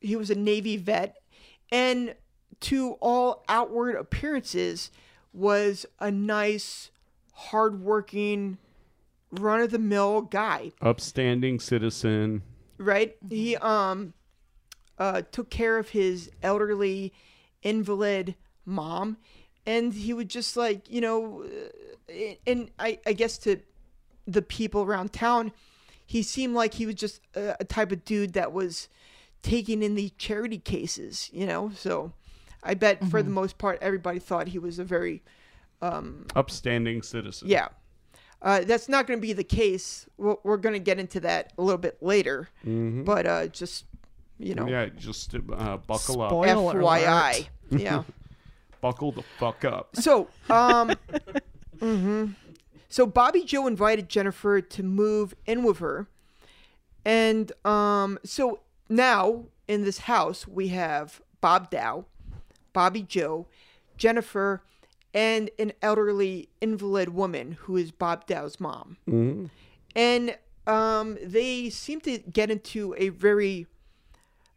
[0.00, 1.14] he was a Navy vet,
[1.70, 2.16] and
[2.62, 4.90] to all outward appearances,
[5.32, 6.90] was a nice,
[7.34, 8.58] hardworking,
[9.30, 12.42] run of the mill guy Upstanding citizen.
[12.78, 13.14] right?
[13.30, 14.12] He um
[14.98, 17.12] uh took care of his elderly
[17.62, 18.34] invalid
[18.66, 19.18] mom
[19.66, 21.44] and he would just like, you know,
[22.10, 22.12] uh,
[22.46, 23.60] and I I guess to
[24.26, 25.52] the people around town,
[26.06, 28.88] he seemed like he was just a, a type of dude that was
[29.42, 31.70] taking in the charity cases, you know?
[31.74, 32.12] So
[32.62, 35.22] I bet for the most part everybody thought he was a very
[35.80, 37.48] um, Upstanding citizen.
[37.48, 37.68] yeah.
[38.40, 40.06] Uh, that's not going to be the case.
[40.16, 42.48] We're, we're going to get into that a little bit later.
[42.64, 43.84] But uh, just,
[44.38, 45.38] you know, Yeah, just uh,
[45.76, 46.30] buckle up.
[46.30, 47.46] Spoil- Spoiler FYI.
[47.70, 48.02] yeah.
[48.82, 49.96] Buckle the fuck up.
[49.96, 50.92] So, um,
[51.78, 52.34] mhm.
[52.90, 56.08] so Bobbi Jo invited Jennifer to move in with her,
[57.04, 62.04] and um, so now in this house we have Bob Dow,
[62.74, 63.46] Bobbi Jo,
[63.96, 64.62] Jennifer,
[65.14, 68.98] and an elderly invalid woman who is Bob Dow's mom,
[69.96, 73.66] and um, they seem to get into a very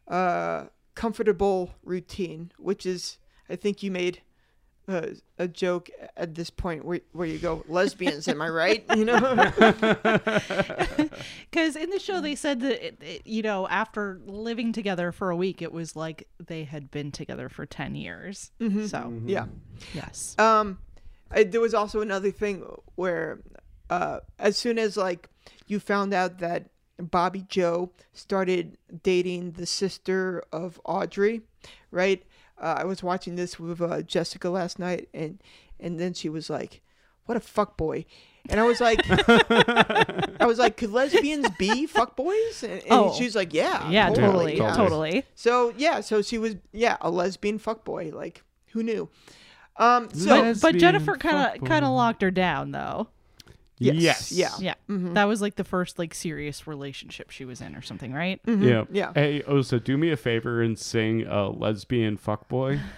[0.07, 3.17] uh, comfortable routine, which is,
[3.49, 4.21] I think you made
[4.87, 5.07] uh,
[5.39, 8.83] a joke at this point where, where you go, lesbians, am I right?
[8.95, 9.19] You know?
[11.49, 15.29] Because in the show they said that it, it- you know after living together for
[15.29, 18.51] a week, it was like they had been together for ten years.
[18.87, 19.45] So yeah.
[19.93, 20.79] yes, Um,
[21.31, 22.63] I, there was also another thing
[22.95, 23.39] where,
[23.89, 25.29] uh, as soon as like
[25.67, 26.69] you found out that
[27.01, 31.41] Bobbi Jo started dating the sister of Audrey,
[31.91, 32.23] right?
[32.59, 35.41] Uh, I was watching this with uh, Jessica last night, and
[35.79, 36.81] and then she was like,
[37.25, 38.05] "What a fuck boy,"
[38.49, 43.13] and I was like, I was like, "Could lesbians be fuck boys?" And, and Oh.
[43.17, 45.23] she's like, "Yeah, yeah, totally, yeah." totally.
[45.35, 48.11] So yeah, so she was yeah a lesbian fuck boy.
[48.13, 49.09] Like who knew?
[49.77, 53.07] Um, so But, Lesbian but Jennifer kind of kind of locked her down though.
[53.77, 54.31] Yes, Yes.
[54.31, 54.49] yeah.
[54.59, 55.13] Yeah, Mm-hmm.
[55.15, 58.39] that was like the first like serious relationship she was in or something, right?
[58.47, 58.85] Yeah.
[58.91, 59.11] Yeah.
[59.13, 62.79] Hey, Osa, do me a favor and sing a lesbian fuckboy.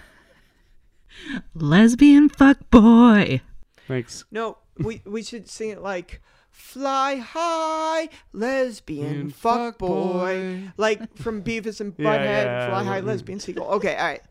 [1.55, 3.41] Lesbian fuck boy.
[3.87, 4.25] Thanks.
[4.31, 9.87] No, we we should sing it like "Fly high, lesbian Lesbian fuck boy,"
[10.35, 10.73] fuckboy.
[10.77, 12.45] like from Beavis and Yeah, Butthead.
[12.45, 13.03] yeah, Fly high, yeah.
[13.03, 13.67] lesbian seagull.
[13.75, 14.21] Okay, all right.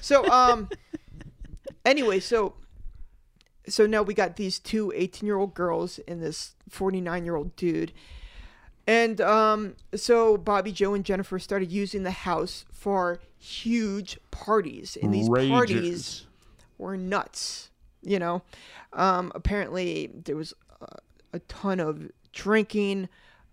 [0.00, 0.68] So um,
[1.84, 2.54] anyway, so
[3.68, 7.54] so now we got these two 18 year old girls and this 49 year old
[7.56, 7.92] dude.
[8.86, 15.12] And um, so Bobbi Jo and Jennifer started using the house for huge parties, and
[15.12, 15.48] these Ragers.
[15.50, 16.26] parties
[16.78, 17.70] were nuts.
[18.02, 18.42] You know,
[18.94, 20.86] um, apparently there was uh,
[21.34, 23.08] a ton of drinking,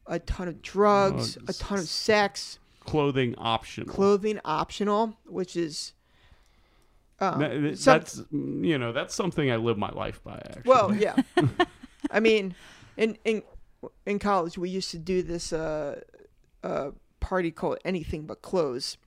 [0.08, 3.94] a ton of drugs, a ton of sex, Clothing optional.
[3.94, 5.92] clothing optional, which is
[7.20, 10.36] um, That- some- that's you know that's something I live my life by.
[10.36, 10.64] Actually.
[10.66, 11.16] well, yeah.
[12.12, 12.56] I mean,
[12.98, 13.42] in in
[14.06, 16.02] in college we used to do this uh,
[16.64, 18.98] uh, party called Anything But Clothes,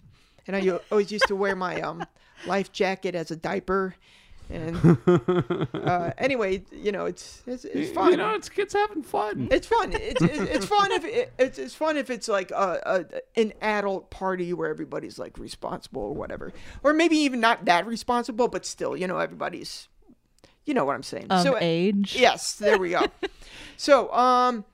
[0.46, 2.04] and I always used to wear my um,
[2.46, 3.94] life jacket as a diaper.
[4.50, 4.98] And
[5.74, 8.12] uh, anyway, you know, it's it's, it's fun.
[8.12, 9.48] You know, it's kids having fun.
[9.50, 9.92] It's fun.
[9.92, 12.80] It's, it's, it's fun if it, it's, it's fun if it's like a,
[13.36, 16.52] a an adult party where everybody's like responsible or whatever,
[16.82, 19.88] or maybe even not that responsible, but still, you know, everybody's,
[20.64, 21.26] you know what I'm saying.
[21.28, 22.16] Of so age.
[22.18, 23.06] yes, there we go.
[23.76, 24.64] so um,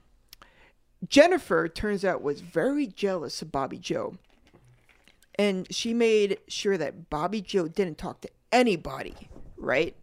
[1.09, 4.18] Jennifer turns out was very jealous of Bobbi Jo,
[5.34, 9.14] and she made sure that Bobbi Jo didn't talk to anybody.
[9.64, 9.96] Right.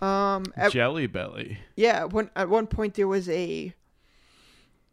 [0.00, 1.58] Um, at- Jelly belly.
[1.76, 3.72] yeah, one at one point there was a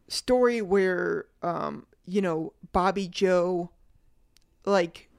[0.07, 3.69] story where um, you know, Bobbi Jo
[4.65, 5.09] like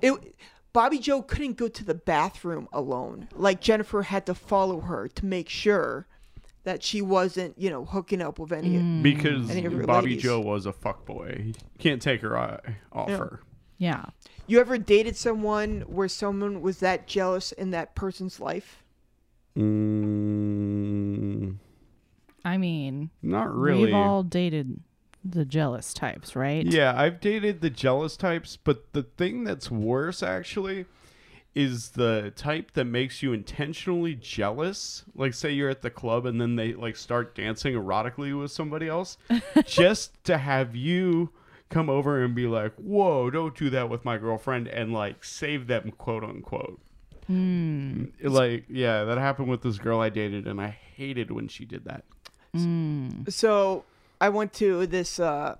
[0.00, 0.34] it
[0.74, 3.28] Bobbi Jo couldn't go to the bathroom alone.
[3.34, 6.06] Like Jennifer had to follow her to make sure
[6.64, 8.70] that she wasn't, you know, hooking up with any.
[8.70, 9.02] Mm.
[9.02, 10.22] Because Any Bobbi ladies.
[10.22, 11.54] Jo was a fuckboy.
[11.78, 13.16] Can't take her eye off Yeah.
[13.18, 13.40] her.
[13.82, 14.04] Yeah.
[14.46, 18.84] You ever dated someone where someone was that jealous in that person's life?
[19.58, 21.56] Mm,
[22.44, 23.86] I mean, not really.
[23.86, 24.78] we've all dated
[25.24, 26.64] the jealous types, right?
[26.64, 30.86] Yeah, I've dated the jealous types, but the thing that's worse actually
[31.56, 35.02] is the type that makes you intentionally jealous.
[35.12, 38.86] Like say you're at the club and then they like start dancing erotically with somebody
[38.86, 39.18] else
[39.66, 41.32] just to have you
[41.72, 45.66] come over and be like, "Whoa, don't do that with my girlfriend," and like save
[45.66, 46.80] them, quote unquote.
[47.26, 48.04] Hmm.
[48.22, 51.84] Like, yeah, that happened with this girl I dated, and I hated when she did
[51.84, 52.04] that.
[53.28, 53.84] So
[54.20, 55.56] I went to this uh,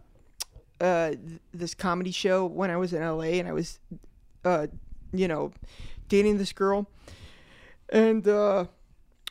[0.80, 3.78] uh, th- this comedy show when I was in LA, and I was,
[4.44, 4.66] uh,
[5.12, 5.52] you know,
[6.08, 6.88] dating this girl,
[7.88, 8.66] and uh,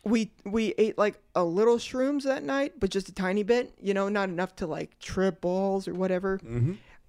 [0.03, 3.93] we we ate like a little shrooms that night, but just a tiny bit, you
[3.93, 6.39] know, not enough to like trip balls or whatever.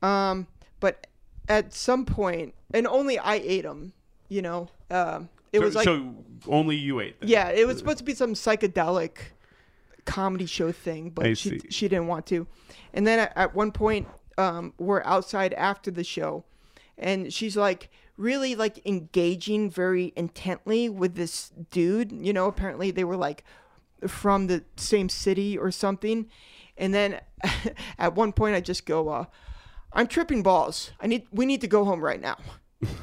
[0.03, 0.47] Um,
[0.81, 1.07] but
[1.49, 3.93] at some point, and only I ate them,
[4.29, 4.69] you know.
[4.91, 6.15] Um, it so, was like so
[6.49, 7.29] only you ate them.
[7.29, 9.17] yeah, it was supposed to be some psychedelic
[10.05, 11.61] comedy show thing, but I she see.
[11.71, 12.47] she didn't want to.
[12.93, 16.45] And then at, at one point, um, we're outside after the show,
[16.99, 22.13] and she's like really like engaging very intently with this dude.
[22.13, 23.45] You know, apparently they were like
[24.07, 26.27] from the same city or something.
[26.77, 27.21] And then
[27.99, 29.25] at one point, I just go, uh,
[29.93, 30.93] "I'm tripping balls.
[31.01, 32.39] I need we need to go home right now."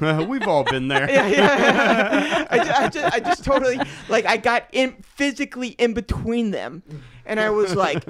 [0.00, 1.04] We've all been there.
[1.10, 3.80] I, ju- I, just, I just totally
[4.10, 6.82] like I got in physically in between them,
[7.24, 8.04] and I was like,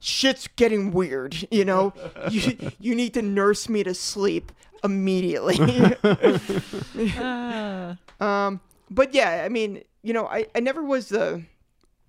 [0.00, 1.94] "Shit's getting weird." You know,
[2.30, 4.52] you you need to nurse me to sleep
[4.84, 5.58] immediately.
[7.18, 8.60] Uh, um,
[8.90, 11.42] but yeah, I mean, you know, I I never was the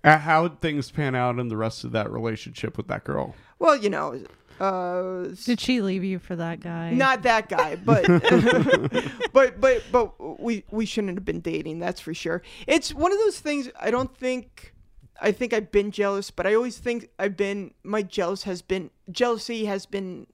[0.04, 3.34] Uh, How'd things pan out in the rest of that relationship with that girl?
[3.58, 4.22] well, you know,
[4.60, 6.92] uh, did she leave you for that guy?
[6.92, 8.06] not that guy, but
[9.32, 11.78] but but but we we shouldn't have been dating.
[11.78, 12.42] That's for sure.
[12.66, 13.68] It's one of those things.
[13.80, 14.72] I don't think.
[15.20, 18.90] I think I've been jealous, but I always think I've been my jealous has been
[19.10, 20.26] jealousy has been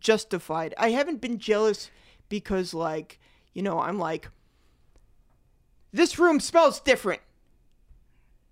[0.00, 0.74] justified.
[0.78, 1.90] I haven't been jealous
[2.28, 3.18] because like
[3.52, 4.28] you know I'm like
[5.92, 7.20] this room smells different.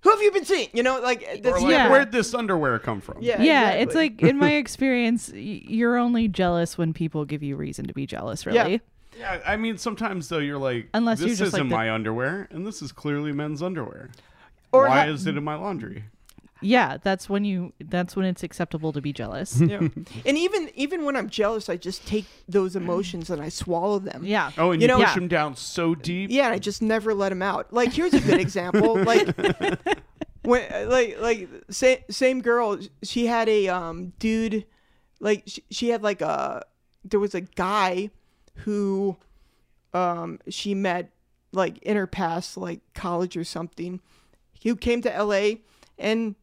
[0.02, 0.68] Who have you been seeing?
[0.72, 1.90] You know, like Or like, Yeah.
[1.90, 3.18] where'd this underwear come from?
[3.20, 7.86] yeah, yeah, it's like in my experience, you're only jealous when people give you reason
[7.86, 8.46] to be jealous.
[8.46, 8.78] Really, Yeah.
[9.18, 11.90] Yeah, I mean, sometimes though you're like, Unless this you're just isn't like the- my
[11.92, 14.10] underwear, and this is clearly men's underwear.
[14.70, 16.04] Or Why ha- is it in my laundry?
[16.60, 16.96] Yeah.
[17.02, 17.72] That's when you.
[17.80, 19.60] That's when it's acceptable to be jealous.
[19.60, 19.78] yeah.
[19.78, 24.24] and even even when I'm jealous, I just take those emotions and I swallow them.
[24.24, 24.50] yeah.
[24.58, 25.14] Oh, and You you, know- push Yeah.
[25.14, 26.30] them down so deep.
[26.30, 27.72] Yeah, and I just never let them out.
[27.72, 28.96] Like here's a good example.
[29.04, 29.28] Like
[30.42, 34.64] when like like same same girl, she had a um dude
[35.20, 36.64] like she, she had like a
[37.04, 38.10] there was a guy
[38.64, 39.16] who
[39.94, 41.10] um she met
[41.52, 44.00] like in her past like college or something.
[44.62, 45.56] who came to LA
[45.98, 46.34] and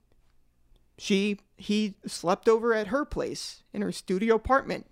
[0.98, 4.86] she he slept over at her place in her studio apartment.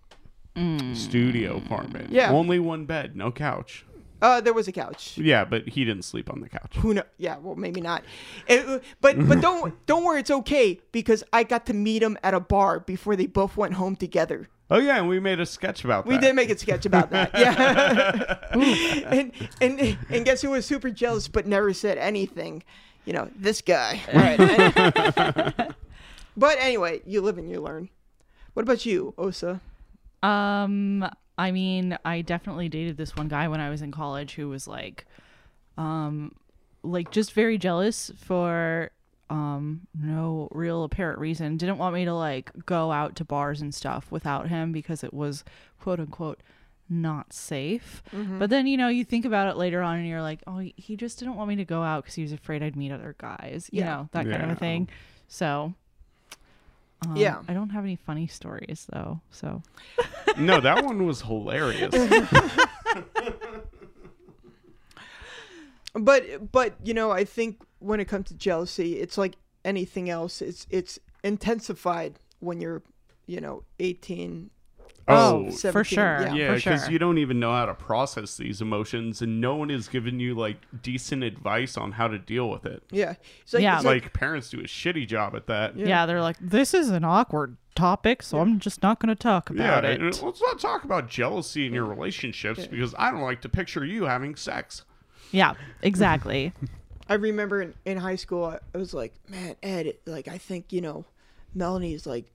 [0.93, 2.11] Studio apartment.
[2.11, 2.31] Yeah.
[2.31, 3.85] Only one bed, no couch.
[4.21, 5.17] Uh there was a couch.
[5.17, 6.75] Yeah, but he didn't sleep on the couch.
[6.77, 8.03] who know yeah well maybe not
[8.47, 12.33] It- but but don't don't worry it's okay because i got to meet him at
[12.33, 15.83] a bar before they both went home together Oh yeah, and we made a sketch
[15.83, 16.21] about we that.
[16.21, 18.37] did make a sketch about that yeah
[19.11, 22.63] and, and and guess who was super jealous but never said anything
[23.05, 25.75] you know this guy All right.
[26.37, 27.89] But anyway you live and you learn
[28.53, 29.59] what about you osa
[30.21, 31.05] Um,
[31.37, 34.67] I mean, I definitely dated this one guy when I was in college who was
[34.67, 35.05] like,
[35.77, 36.35] um,
[36.83, 38.91] like just very jealous for
[39.29, 41.57] um no real apparent reason.
[41.57, 45.13] Didn't want me to like go out to bars and stuff without him because it
[45.13, 45.43] was
[45.79, 46.41] quote unquote
[46.89, 48.03] not safe.
[48.39, 50.75] But then you know you think about it later on and you're like, oh, he-
[50.77, 53.15] he just didn't want me to go out because he was afraid I'd meet other
[53.17, 53.69] guys.
[53.73, 53.85] You Yeah.
[53.95, 54.87] know that kind of a thing.
[55.27, 55.73] So.
[57.07, 57.41] Um, Yeah.
[57.47, 59.21] I don't have any funny stories though.
[59.31, 59.61] So
[60.37, 61.93] No, that one was hilarious.
[65.93, 70.41] but but you know i think when it comes to jealousy it's like anything else
[70.41, 72.81] it's it's intensified when you're
[73.27, 74.49] you know 18
[75.07, 76.21] Oh, oh, for sure.
[76.21, 76.33] yeah.
[76.33, 76.91] yeah, for because sure.
[76.91, 80.33] you don't even know how to process these emotions, and no one is giving you
[80.33, 82.83] like decent advice on how to deal with it.
[82.91, 83.75] yeah it's like, Yeah.
[83.77, 85.75] it's Like, parents do a shitty job at that.
[85.77, 86.05] Yeah.
[86.05, 89.83] they're like, this is an awkward topic, so I'm just not going to talk about
[89.83, 90.21] and it.
[90.23, 94.03] let's not talk about jealousy in your relationships because I don't like to picture you
[94.03, 94.83] having sex.
[95.31, 96.53] Yeah, exactly.
[97.09, 100.71] I remember in, in high school, I, I was like, man, Ed, like I think
[100.71, 101.05] you know,
[101.53, 102.25] Melanie's like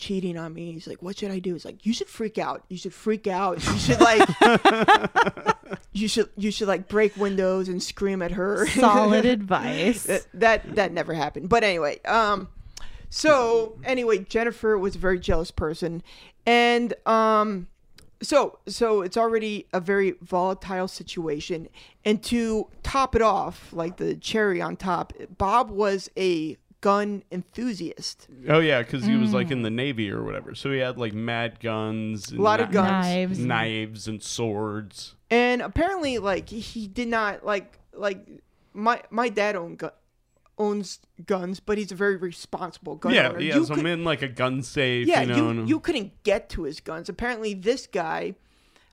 [0.00, 0.72] cheating on me.
[0.72, 1.52] He's like, what should I do?
[1.52, 2.64] He's like, you should freak out.
[2.68, 3.64] You should freak out.
[3.64, 4.28] You should like,
[5.92, 8.66] you should you should like break windows and scream at her.
[8.66, 10.04] Solid advice.
[10.04, 11.48] that, that that never happened.
[11.48, 12.48] But anyway, um,
[13.10, 16.02] so anyway, Jennifer was a very jealous person,
[16.46, 17.68] and um,
[18.22, 21.68] so so it's already a very volatile situation,
[22.04, 28.26] and to top it off, like the cherry on top, Bob was a gun enthusiast.
[28.48, 29.52] Oh yeah, because he was like Mm.
[29.52, 32.68] in the navy or whatever, so he had like mad guns, and A lot of
[32.68, 33.06] kni- guns.
[33.06, 33.38] Knives.
[33.38, 35.14] knives, and swords.
[35.30, 38.26] and apparently like he did not like like
[38.72, 39.90] my my dad owned gu-
[40.58, 43.86] owns guns but he's a very responsible gun yeah, owner he You has them could-
[43.86, 45.06] in like a gun safe.
[45.06, 48.34] yeah you know, you, and- you couldn't get to his guns apparently this guy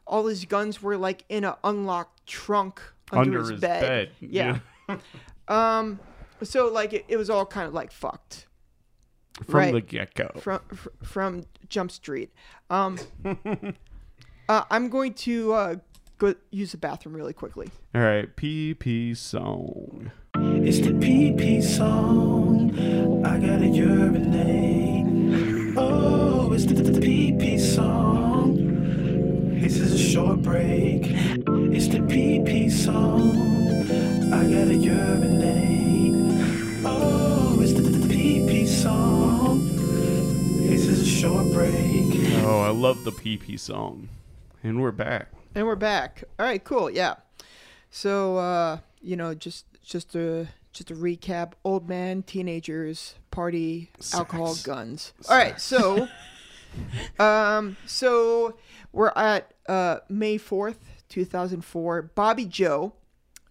[0.06, 2.82] all his guns were like in a unlocked trunk
[3.12, 4.60] under, his, bed, yeah
[5.48, 6.00] um
[6.44, 8.48] so like it, it was all kind of like fucked
[9.46, 9.74] from Right.
[9.74, 10.32] the get go.
[10.40, 12.32] from fr- from Jump Street.
[12.70, 12.98] Um,
[14.50, 15.76] uh, I'm going to uh,
[16.18, 17.70] go use the bathroom really quickly.
[17.94, 20.12] All right, PP song.
[20.36, 22.72] It's the PP song.
[23.26, 25.76] I gotta urinate.
[25.78, 28.56] Oh, it's the, the, the PP song.
[29.62, 31.02] This is a short break.
[31.06, 33.36] It's the PP song.
[34.34, 35.77] I gotta urinate.
[38.78, 39.76] Song.
[40.60, 41.74] This is a short break.
[42.44, 44.08] Oh, I love the PP song.
[44.62, 45.30] And we're back.
[45.56, 46.24] And we're back.
[46.38, 46.92] All right, cool.
[46.92, 47.16] Yeah.
[47.90, 54.54] So uh, you know, just just a just a recap: old man, teenagers, party, alcohol,
[54.54, 54.64] Sex.
[54.64, 55.14] guns.
[55.28, 56.08] All right, so
[57.20, 58.58] um, so
[58.94, 60.78] we're at uh May fourth,
[61.10, 62.12] two thousand four.
[62.16, 62.94] Bobbi Jo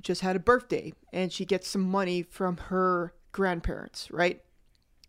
[0.02, 4.40] just had a birthday, and she gets some money from her grandparents, right?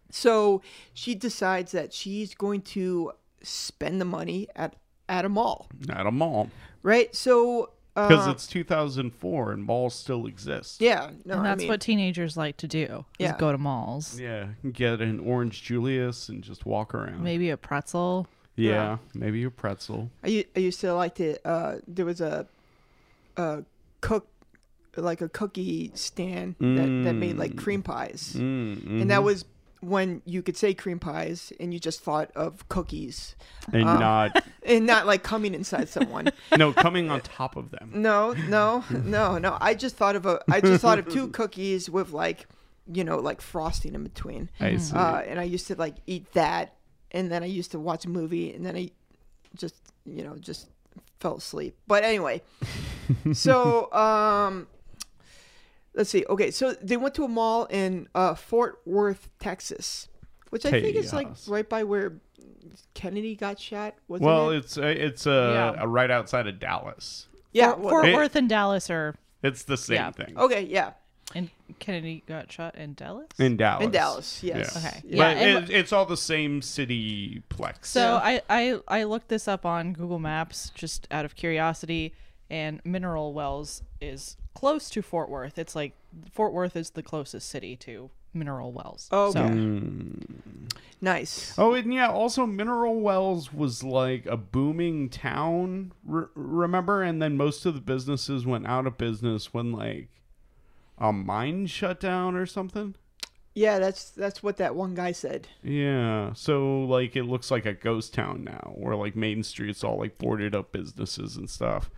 [0.09, 0.61] So
[0.93, 4.75] she decides that she's going to spend the money at
[5.09, 6.49] at a mall, At a mall.
[6.83, 7.15] right?
[7.15, 10.81] So Because uh, it's 2004 and malls still exist.
[10.81, 13.05] yeah, no, and I that's mean, what teenagers like to do.
[13.17, 13.37] Is Yeah.
[13.37, 14.19] go to malls.
[14.19, 17.23] Yeah, get an orange Julius and just walk around.
[17.23, 18.27] Maybe a pretzel.
[18.57, 20.09] Yeah, maybe a pretzel.
[20.23, 21.37] I used to like to.
[21.47, 22.47] Uh, there was a,
[23.37, 23.63] a
[24.01, 24.27] cook,
[24.95, 29.45] like a cookie stand that, that made like cream pies, Mm, and that was
[29.81, 33.35] when you could say cream pies and you just thought of cookies
[33.71, 36.29] and uh, not and not like coming inside someone.
[36.57, 37.91] no coming on top of them.
[37.93, 39.57] no, no, no, no.
[39.61, 40.41] I just thought of a.
[40.49, 42.47] I just thought of two cookies with like,
[42.91, 44.49] you know, like frosting in between.
[44.59, 44.95] I see.
[44.95, 46.75] Uh, and I used to like eat that,
[47.11, 48.91] and then I used to watch a movie, and then I
[49.55, 49.75] just,
[50.05, 50.69] you know, just
[51.19, 51.77] fell asleep.
[51.87, 52.41] But anyway,
[53.33, 54.67] so um,
[55.97, 56.23] let's see.
[56.29, 60.07] Okay, so they went to a mall in uh, Fort Worth, Texas,
[60.51, 61.49] which I think is like Tejas.
[61.49, 62.13] right by where
[62.93, 63.95] Kennedy got shot.
[64.07, 64.57] Wasn't well, it?
[64.59, 65.83] it's uh, it's uh, Yeah.
[65.83, 67.27] uh, right outside of Dallas.
[67.51, 67.71] yeah.
[67.73, 69.15] Fort, well- Fort It- Worth and Dallas are.
[69.43, 70.11] It's the same Yeah.
[70.11, 70.37] thing.
[70.37, 70.93] okay, yeah,
[71.35, 73.27] And Kennedy got shot in Dallas.
[73.37, 73.85] In Dallas.
[73.85, 74.43] in Dallas.
[74.43, 74.71] Yes.
[74.73, 74.79] Yeah.
[74.89, 75.01] Okay.
[75.03, 75.15] Yeah.
[75.15, 77.85] Yeah, but and- it, it's all the same city plex.
[77.85, 78.15] So Yeah.
[78.23, 82.13] I, I I looked this up on Google Maps just out of curiosity,
[82.49, 85.57] and Mineral Wells is close to Fort Worth.
[85.57, 85.93] It's like
[86.31, 89.07] Fort Worth is the closest city to Mineral Wells.
[89.11, 89.53] Oh, So- okay.
[89.53, 90.71] Mm.
[90.99, 91.53] Nice.
[91.59, 97.03] Oh, and yeah, also Mineral Wells was like a booming town, re- remember?
[97.03, 100.09] And then most of the businesses went out of business when like
[100.97, 102.95] a mine shut down or something.
[103.53, 105.47] Yeah, that's that's what that one guy said.
[105.63, 109.97] Yeah, so like it looks like a ghost town now, where like Main Street's all
[109.99, 111.89] like boarded up businesses and stuff.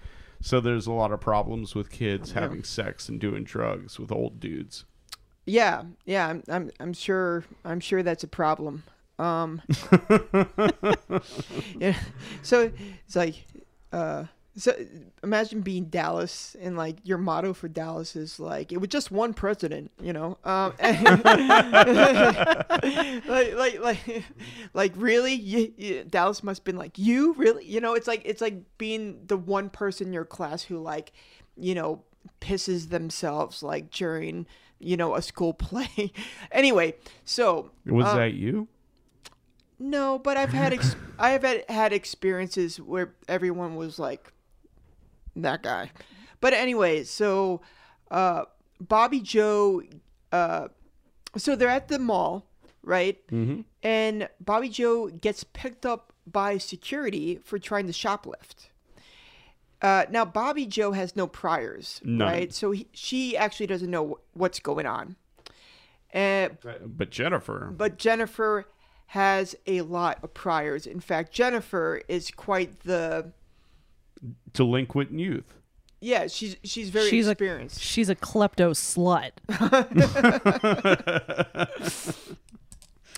[0.42, 4.40] So there's a lot of problems with kids having sex and doing drugs with old
[4.40, 4.86] dudes.
[5.46, 8.84] Yeah, yeah, I'm, I'm, I'm sure, I'm sure that's a problem.
[9.18, 9.62] Um,
[11.80, 11.98] yeah,
[12.42, 12.72] so
[13.06, 13.46] it's like,
[13.92, 14.26] uh,
[14.60, 14.76] so
[15.24, 19.34] imagine being Dallas and like your motto for Dallas is like it was just one
[19.34, 21.02] president, you know, um, like,
[23.56, 24.24] like, like,
[24.74, 28.22] like really, you, you, Dallas must have been like you really, you know, it's like
[28.26, 31.14] it's like being the one person in your class who like,
[31.56, 32.04] you know,
[32.42, 34.46] pisses themselves like during
[34.80, 36.12] you know a school play.
[36.52, 38.68] anyway, so Was uh, that you?
[39.80, 44.34] no, but I've had ex- I have had, had experiences where everyone was like
[45.36, 45.92] that guy.
[46.42, 47.62] But anyway, so
[48.12, 48.46] uh,
[48.84, 49.84] Bobbi Jo,
[50.32, 50.68] uh,
[51.38, 52.46] so they're at the mall,
[52.84, 53.26] right?
[53.28, 53.62] Mm-hmm.
[53.84, 58.70] And Bobbi Jo gets picked up by security for trying to shoplift.
[59.82, 62.28] Uh, now Bobbi Jo has no priors, None.
[62.28, 62.54] right?
[62.54, 65.16] So he, she actually doesn't know what's going on.
[66.14, 66.50] Uh,
[66.86, 68.66] But Jennifer, but Jennifer
[69.08, 70.86] has a lot of priors.
[70.86, 73.32] In fact, Jennifer is quite the
[74.54, 75.54] delinquent youth.
[76.02, 76.28] yeah.
[76.28, 77.82] She's she's very She's a- experienced.
[77.82, 79.32] She's a klepto slut.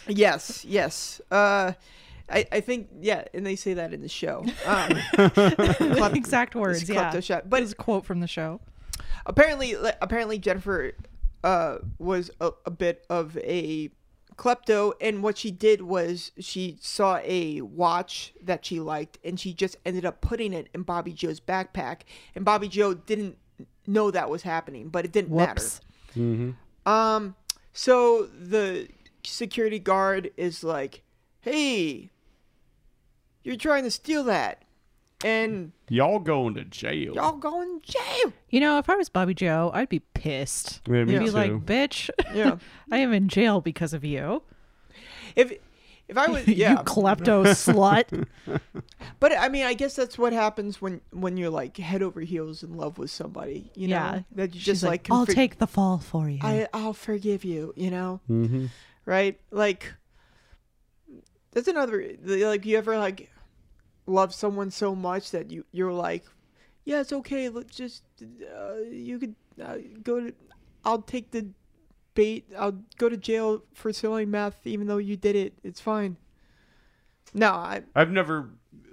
[0.08, 1.22] Yes, yes.
[1.30, 1.74] Uh,
[2.30, 4.44] I I think yeah, and they say that in the show.
[4.66, 4.98] Um,
[6.16, 6.82] exact words.
[6.82, 7.20] it's Yeah.
[7.20, 7.44] shot.
[7.44, 8.62] But But it's a quote from the show.
[9.28, 10.94] apparently apparently Jennifer
[11.44, 13.90] uh was a, a bit of a
[14.42, 19.54] klepto and what she did was she saw a watch that she liked and she
[19.54, 21.98] just ended up putting it in Bobbi Jo's backpack
[22.34, 23.38] and Bobbi Jo didn't
[23.86, 25.82] know that was happening but it didn't Whoops.
[26.16, 26.56] matter.
[26.88, 27.36] Um
[27.72, 28.88] so the
[29.24, 31.04] security guard is like,
[31.42, 32.10] "Hey,
[33.44, 34.64] you're trying to steal that."
[35.24, 37.14] And Y'all going to jail.
[37.16, 38.34] y'all going to jail.
[38.50, 40.82] You know, if I was Bobbi Jo, I'd be pissed.
[40.88, 41.32] Yeah, me I'd be too.
[41.32, 42.58] like, bitch, Yeah.
[42.92, 44.42] I am in jail because of you.
[45.36, 45.54] If
[46.08, 48.26] if I was You yeah, klepto slut.
[49.20, 52.64] But I mean, I guess that's what happens when when you're like head over heels
[52.64, 53.72] in love with somebody.
[53.76, 56.40] You know, that you just like, I'll for- take the fall for you.
[56.42, 57.74] I I'll forgive you.
[57.78, 58.66] You know, Mm-hmm.
[59.06, 59.40] right?
[59.52, 59.94] Like,
[61.52, 63.30] that's another like you ever like
[64.06, 66.24] love someone so much that you you're like,
[66.86, 67.50] yeah, it's okay.
[67.50, 70.34] Let's just uh, you could uh, go to.
[70.84, 71.48] I'll take the
[72.14, 72.46] bait.
[72.58, 75.54] I'll go to jail for selling meth, even though you did it.
[75.64, 76.18] It's fine.
[77.34, 78.50] No, I I've never.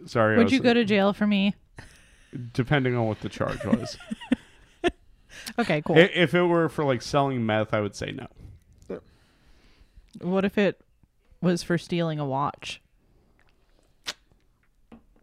[0.06, 0.36] Sorry.
[0.36, 1.54] Would was- you go to jail for me?
[2.52, 3.96] Depending on what the charge was.
[5.58, 5.96] Okay, cool.
[5.96, 8.26] I- if it were for like selling meth, I would say no.
[10.20, 10.80] what if it
[11.40, 12.80] was for stealing a watch?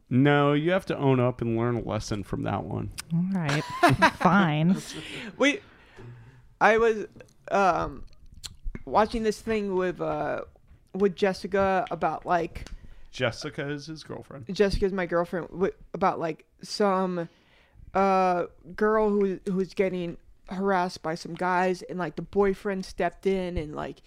[0.09, 2.91] No, you have to own up and learn a lesson from that one.
[3.13, 3.63] All right,
[4.19, 4.75] fine.
[5.37, 5.59] we
[6.61, 7.05] i was
[7.51, 8.03] um
[8.85, 10.41] watching this thing with uh
[10.93, 12.65] with jessica about like
[13.11, 14.45] Jessica is his girlfriend.
[14.53, 17.27] jessica's my girlfriend wi- about like some
[17.93, 18.45] uh
[18.75, 20.15] girl who who's getting
[20.49, 24.01] harassed by some guys and like the boyfriend stepped in and like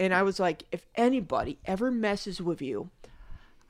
[0.00, 2.90] and i was like if anybody ever messes with you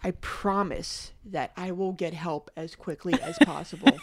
[0.04, 3.88] I promise that I will get help as quickly as possible.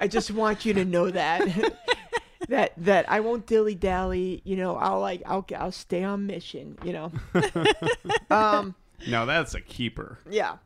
[0.00, 1.46] I just want you to know that
[2.48, 4.42] that that I won't dilly dally.
[4.44, 6.76] You know, I'll like I'll I'll stay on mission.
[6.82, 7.12] You know.
[8.30, 8.74] um.
[9.06, 10.18] No, that's a keeper.
[10.28, 10.56] Yeah.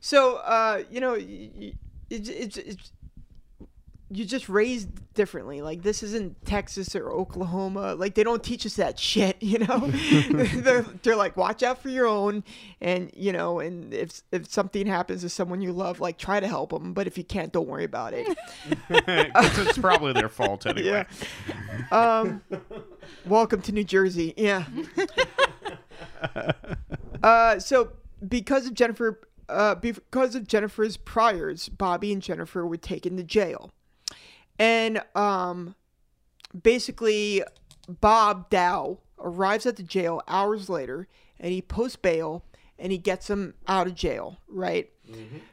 [0.00, 2.92] So uh, you know, it's it's it's
[4.12, 5.62] you're just raised differently.
[5.62, 7.94] Like this isn't Texas or Oklahoma.
[7.94, 9.78] Like they don't teach us that shit, you know.
[10.30, 12.42] they're, they're like, watch out for your own,
[12.80, 16.48] and you know, and if if something happens to someone you love, like try to
[16.48, 16.92] help them.
[16.92, 18.36] But if you can't, don't worry about it.
[18.88, 21.06] it's probably their fault anyway.
[21.92, 22.42] Um,
[23.24, 24.34] welcome to New Jersey.
[24.36, 24.64] Yeah.
[27.22, 27.92] uh, so
[28.26, 33.72] because of Jennifer, uh, because of Jennifer's priors, Bobbi and Jennifer were taken to jail,
[34.60, 35.74] and um,
[36.62, 37.42] basically,
[37.88, 41.08] Bob Dow arrives at the jail hours later,
[41.40, 42.44] and he posts bail,
[42.78, 44.38] and he gets them out of jail.
[44.48, 44.90] Right.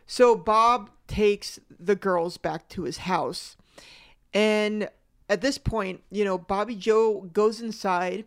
[0.06, 3.56] So Bob takes the girls back to his house.
[4.34, 4.90] And
[5.30, 8.26] at this point, you know, Bobbi Jo goes inside,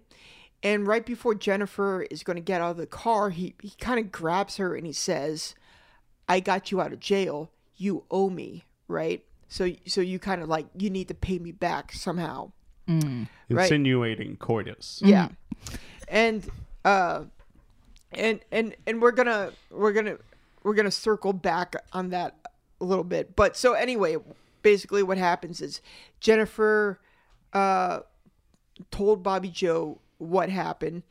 [0.62, 4.00] and right before Jennifer is going to get out of the car, he, he kind
[4.00, 5.54] of grabs her and he says,
[6.28, 7.50] I got you out of jail.
[7.76, 9.24] You owe me, right?
[9.50, 12.52] So, so you kind of like, you need to pay me back somehow.
[12.88, 13.28] Right.
[13.50, 15.02] Insinuating coitus.
[15.04, 15.28] Yeah.
[16.08, 16.48] And,
[16.84, 17.24] uh,
[18.12, 20.16] and, and, and we're gonna, we're gonna,
[20.62, 22.36] we're gonna circle back on that
[22.80, 23.36] a little bit.
[23.36, 24.16] But so anyway,
[24.62, 25.80] basically what happens is
[26.20, 27.00] Jennifer,
[27.52, 28.00] uh,
[28.90, 31.02] told Bobbi Jo what happened.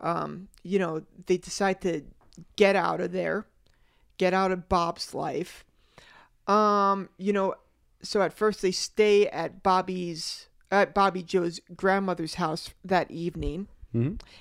[0.00, 2.02] Um, you know, they decide to
[2.56, 3.46] get out of there,
[4.16, 5.64] get out of Bob's life.
[6.46, 7.54] Um, you know,
[8.02, 13.66] so at first they stay at Bobbi's at Bobbi Jo's grandmother's house that evening.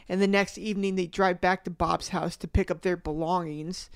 [0.07, 3.89] And the next evening they drive back to Bob's house to pick up their belongings.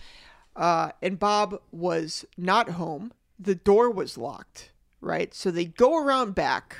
[0.55, 3.13] Uh, and Bob was not home.
[3.39, 5.31] The door was locked, right?
[5.33, 6.77] So they go around back.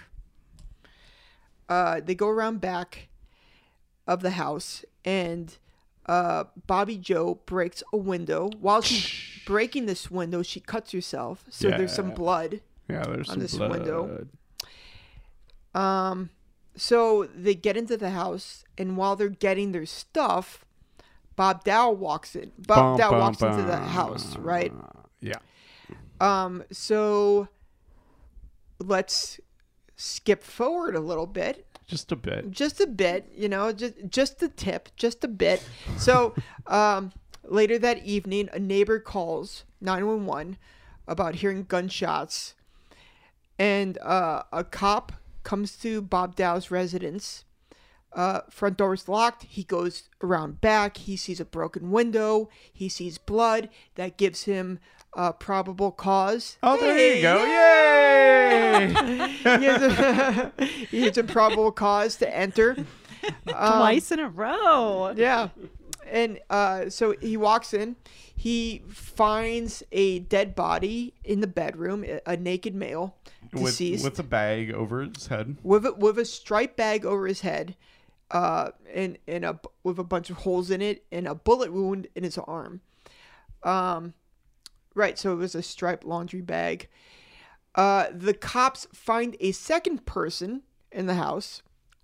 [1.70, 3.10] Uh, they go around back
[4.08, 5.56] of the house and
[6.08, 8.50] uh, Bobbi Jo breaks a window.
[8.60, 9.08] While she's
[9.46, 11.46] breaking this window, she cuts herself.
[11.50, 12.62] So there's some blood.
[12.90, 13.72] Yeah, there's On some this blood.
[13.72, 14.28] window.
[15.74, 16.30] Um,
[16.76, 20.66] so they get into the house, and while they're getting their stuff,
[21.36, 22.52] Bob Dow walks in.
[22.58, 24.72] Bob Bum, Dow bum, walks into the house, right?
[25.20, 25.38] Yeah.
[26.22, 27.48] Um, so
[28.80, 29.40] let's
[29.96, 32.52] skip forward a little bit, Just a bit.
[32.52, 35.64] just a bit, you know, just just a tip, just a bit.
[35.98, 36.36] So,
[36.68, 37.12] um,
[37.44, 40.58] later that evening, a neighbor calls 911
[41.08, 42.54] about hearing gunshots,
[43.60, 45.12] and uh, a cop
[45.43, 47.43] comes to Bob Dow's residence.
[48.14, 49.43] Uh, front door is locked.
[49.43, 50.97] He goes around back.
[50.97, 52.47] He sees a broken window.
[52.72, 53.70] He sees blood.
[53.95, 54.80] That gives him
[55.16, 56.58] uh, probable cause.
[56.62, 57.43] Oh, there Hey, you go.
[57.43, 58.80] yeah!
[58.80, 58.88] Yay!
[59.38, 60.51] he, has a,
[60.91, 62.76] he has a probable cause to enter.
[63.28, 65.14] Um, Twice in a row.
[65.16, 65.49] Yeah.
[66.10, 67.95] And uh, so he walks in.
[68.36, 73.16] He finds a dead body in the bedroom, a- naked male,
[73.54, 75.58] with, deceased, with a bag over his head.
[75.64, 77.76] with a, with a striped bag over his head,
[78.32, 82.08] uh, and and a with a bunch of holes in it, and a bullet wound
[82.16, 82.82] in his arm.
[83.64, 84.14] Um,
[84.95, 85.18] right.
[85.18, 86.89] So it was a striped laundry bag.
[87.76, 91.62] Uh, the cops find a second person in the house,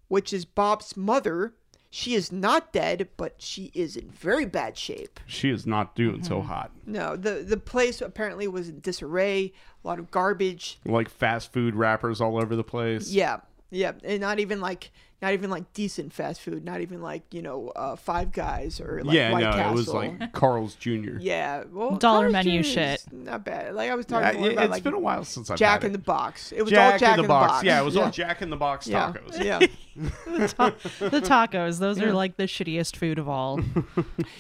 [0.08, 1.54] which is Bob's mother.
[1.92, 5.20] She is not dead, but she is in very bad shape.
[5.26, 6.26] She is not doing Mm-hmm.
[6.26, 6.72] so hot.
[6.86, 10.80] No, the the place apparently was in disarray, a lot of garbage.
[10.86, 13.10] Like fast food wrappers all over the place.
[13.10, 13.40] Yeah,
[13.72, 17.42] yeah, and not even like not even like decent fast food, not even like you
[17.42, 19.72] know uh, Five Guys or like yeah, White no, Castle.
[19.72, 20.90] it was like Carl's Jr.
[21.20, 22.70] yeah, well, Dollar Carl's menu Jr.
[22.70, 23.04] shit.
[23.12, 23.76] Not bad.
[23.76, 25.82] Like I was talking more it, about has like been a while since I've Jack
[25.82, 25.98] had in it.
[25.98, 26.52] the Box.
[26.54, 27.64] It was Jack, all Jack in the box.
[27.64, 28.04] Yeah, it was yeah.
[28.04, 29.44] all Jack in the Box tacos.
[29.44, 29.60] Yeah.
[30.00, 33.60] the tacos, those are like the shittiest food of all.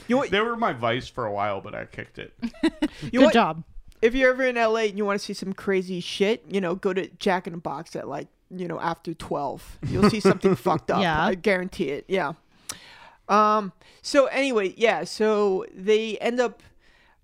[0.07, 0.25] You know?
[0.25, 2.33] They were my vice for a while, but I kicked it.
[2.41, 2.71] You know
[3.11, 3.33] Good what?
[3.33, 3.63] job.
[4.01, 6.75] If you're ever in LA and you want to see some crazy shit, you know,
[6.75, 9.77] go to Jack in the Box at like you know after twelve.
[9.87, 11.01] You'll see something fucked up.
[11.01, 11.23] Yeah.
[11.23, 12.05] I guarantee it.
[12.07, 12.33] Yeah.
[13.27, 13.73] Um.
[14.01, 15.03] So anyway, yeah.
[15.03, 16.63] So they end up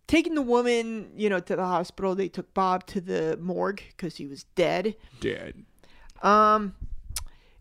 [0.07, 2.15] taking the woman, you know, to the hospital.
[2.15, 4.95] They took Bob to the morgue because he was dead.
[5.19, 5.65] Dead.
[6.21, 6.75] Um,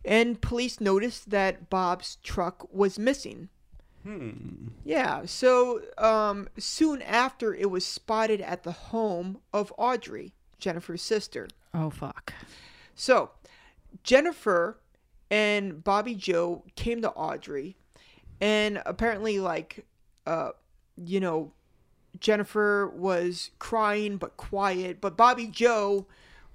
[0.05, 3.49] and police noticed that Bob's truck was missing.
[4.03, 4.69] Hmm.
[4.85, 11.49] Yeah, so um, soon after, it was spotted at the home of Audrey, Jennifer's sister.
[11.73, 12.35] Oh fuck.
[12.95, 13.31] So
[14.03, 14.78] Jennifer
[15.30, 17.76] and Bobbi Jo came to Audrey,
[18.40, 19.86] and apparently, like,
[20.26, 20.51] uh,
[20.97, 21.53] you know,
[22.20, 26.07] Jennifer was crying but quiet, but Bobbi Jo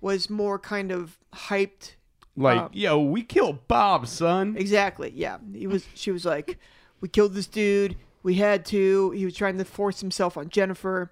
[0.01, 1.95] was more kind of hyped
[2.37, 4.55] Like, Uh, yo, we killed Bob, son.
[4.57, 5.11] Exactly.
[5.13, 5.39] Yeah.
[5.53, 5.85] He was.
[5.93, 6.57] She was like,
[7.01, 7.97] "We killed this dude.
[8.23, 11.11] We had to." He was trying to force himself on Jennifer,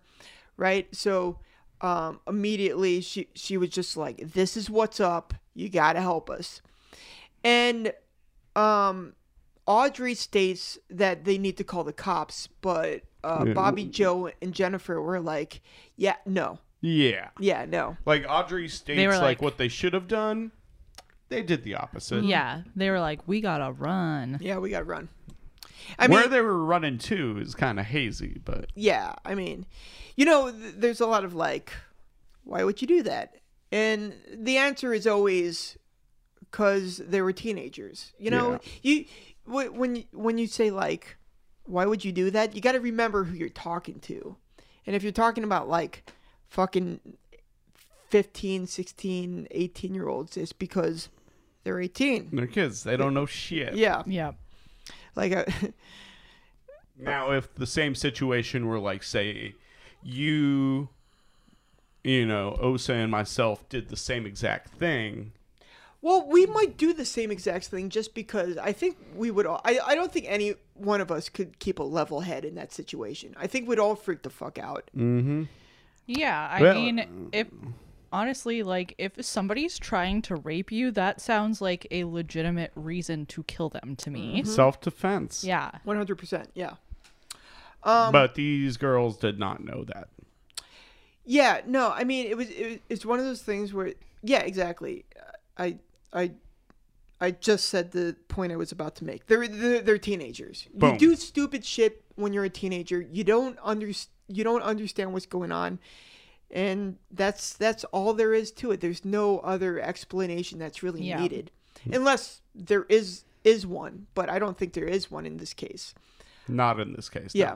[0.56, 0.88] right?
[0.96, 1.40] So,
[1.82, 5.34] um, immediately she she was just like, "This is what's up.
[5.58, 6.62] You gotta help us."
[7.44, 7.94] And,
[8.56, 9.14] um,
[9.66, 13.54] Audrey states that they need to call the cops, but uh, Yeah.
[13.54, 15.62] Bobbi, Jo, and Jennifer were like,
[15.98, 17.30] "Yeah, no, Yeah.
[17.40, 20.52] yeah, no." Like Audrey states were like, like- what they should have done.
[21.30, 22.24] They did the opposite.
[22.24, 24.38] Yeah, they were like, we gotta run.
[24.40, 25.10] Yeah, we gotta run.
[26.00, 29.66] I mean, Where they were running to is kind of hazy, but yeah, I mean,
[30.16, 31.74] you know, th- there's a lot of like,
[32.46, 33.36] why would you do that?
[33.72, 35.78] And the answer is always
[36.40, 38.14] because they were teenagers.
[38.18, 38.58] You know, Yeah.
[38.82, 39.06] you
[39.46, 41.18] when you- when you say like,
[41.66, 42.56] why would you do that?
[42.56, 44.38] You got to remember who you're talking to,
[44.86, 46.10] and if you're talking about like
[46.50, 47.00] fucking
[48.10, 51.10] 15, 16, 18 year olds, it's because
[51.64, 52.30] they're 18.
[52.32, 52.84] they're kids.
[52.84, 53.76] They don't know shit.
[53.76, 54.32] Yeah, Yeah.
[55.16, 55.44] like uh,
[56.98, 59.54] Now, if the same situation were like, say,
[60.02, 60.90] you,
[62.08, 65.32] you know, Osa and myself did the same exact thing,
[66.02, 69.62] Well, we might do the same exact thing just because I think we would all.
[69.66, 72.72] I, I don't think any one of us could keep a level head in that
[72.72, 73.36] situation.
[73.38, 74.90] I think we'd all freak the fuck out.
[74.96, 75.44] Mm-hmm.
[76.06, 77.48] Yeah, I Well- mean, if
[78.14, 83.44] honestly, like, if somebody's trying to rape you, that sounds like a legitimate reason to
[83.44, 84.38] kill them to me.
[84.42, 84.50] Mm-hmm.
[84.50, 85.44] self defense.
[85.44, 85.72] Yeah.
[85.86, 86.46] 100%.
[86.54, 86.76] Yeah.
[87.84, 90.08] but these girls did not know that.
[91.28, 91.62] Yeah.
[91.68, 92.80] No, I mean, it was, it was.
[92.90, 93.94] It's one of those things where.
[94.24, 95.06] Yeah, exactly.
[95.58, 95.78] I.
[96.12, 96.32] I.
[97.20, 99.26] I just said the point I was about to make.
[99.26, 100.68] They're they're, they're teenagers.
[100.74, 100.94] Boom.
[100.94, 103.02] You do stupid shit when you're a teenager.
[103.12, 103.88] You don't under,
[104.28, 105.80] you don't understand what's going on,
[106.52, 108.82] and that's that's all there is to it.
[108.82, 111.20] There's no other explanation that's really Yeah.
[111.20, 111.50] needed,
[111.92, 114.06] unless there is is one.
[114.14, 115.96] But I don't think there is one in this case.
[116.48, 117.34] Not in this case.
[117.34, 117.40] no.
[117.40, 117.56] Yeah.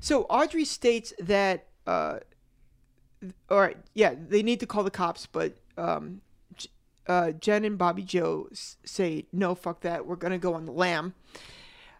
[0.00, 2.18] So Audrey states that, uh,
[3.20, 6.20] th- all right, yeah, they need to call the cops, but um,
[7.06, 10.06] uh, Jen and Bobbi Jo s- say, no, fuck that.
[10.06, 11.14] We're going to go on the lam.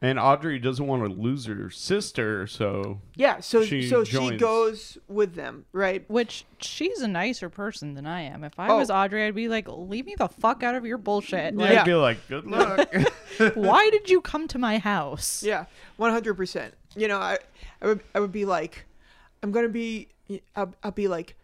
[0.03, 4.97] And Audrey doesn't want to lose her sister, so Yeah, so She so she goes
[5.09, 6.09] with them, right?
[6.09, 8.43] Which she's a nicer person than I am.
[8.43, 8.79] If I Oh.
[8.79, 11.93] was Audrey, I'd be like, "Leave me the fuck out of your bullshit." I'd be
[11.95, 12.89] like, "Good luck."
[13.55, 15.43] why did you come to my house?
[15.43, 15.67] Yeah,
[15.99, 16.73] one hundred percent.
[16.97, 17.37] You know, I,
[17.83, 18.87] I would, I would be like,
[19.43, 20.09] I'm gonna be,
[20.57, 21.37] I'll, I'll be like,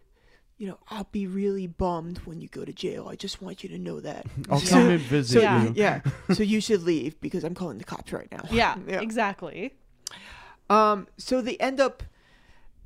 [0.57, 3.07] you know, I'll be really bummed when you go to jail.
[3.09, 4.25] I just want you to know that.
[4.49, 5.63] I'll So- come and visit So Yeah.
[5.65, 5.73] you.
[5.75, 6.01] yeah,
[6.33, 8.43] so you should leave because I'm calling the cops right now.
[8.51, 9.01] Yeah, Yeah.
[9.01, 9.73] exactly.
[10.69, 12.03] Um, so they end up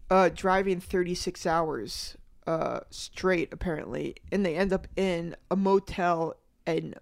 [0.10, 6.36] uh, driving 36 hours uh, straight, apparently, and they end up in a motel
[6.68, 6.94] in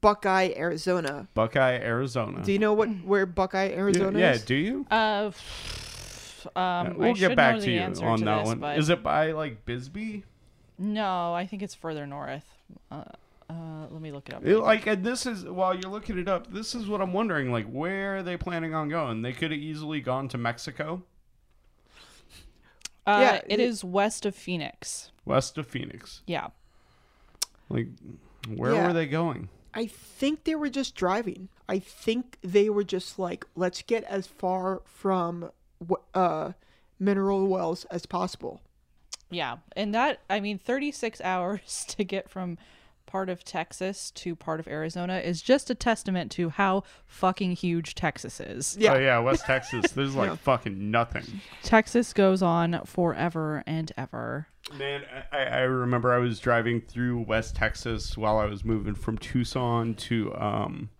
[0.00, 1.28] Buckeye, Arizona.
[1.34, 2.42] Buckeye, Arizona.
[2.42, 4.40] Do you know what where Buckeye, Yeah, Arizona yeah, is?
[4.40, 4.86] Yeah, do you?
[4.90, 5.30] Uh,
[6.54, 8.58] um, we'll I get back know to you on to that this, one.
[8.60, 10.24] But Is it by like Bisbee?
[10.78, 12.44] No, I think it's further north.
[12.90, 13.04] Uh,
[13.48, 14.44] uh, let me look it up.
[14.44, 16.52] It- like, and this is while you're looking it up.
[16.52, 17.50] This is what I'm wondering.
[17.52, 19.22] Like, where are they planning on going?
[19.22, 21.02] They could have easily gone to Mexico,
[23.06, 25.10] uh, yeah, it the- is west of Phoenix.
[25.24, 26.22] west of Phoenix.
[26.26, 26.48] Yeah.
[27.68, 27.88] Like,
[28.48, 28.86] where Yeah.
[28.88, 29.48] were they going?
[29.74, 31.48] I think they were just driving.
[31.68, 35.48] I think they were just like, let's get as far from wh-
[36.14, 36.52] uh,
[36.98, 38.60] mineral wells as possible.
[39.30, 39.56] Yeah.
[39.74, 42.58] And that, I mean, 36 hours to get from
[43.06, 47.94] part of Texas to part of Arizona is just a testament to how fucking huge
[47.94, 48.76] Texas is.
[48.80, 48.94] Yeah.
[48.94, 49.92] Oh yeah, West Texas.
[49.92, 50.34] There's like Yeah.
[50.36, 51.40] fucking nothing.
[51.62, 54.48] Texas goes on forever and ever.
[54.76, 59.18] Man, I, I remember I was driving through West Texas while I was moving from
[59.18, 60.90] Tucson to um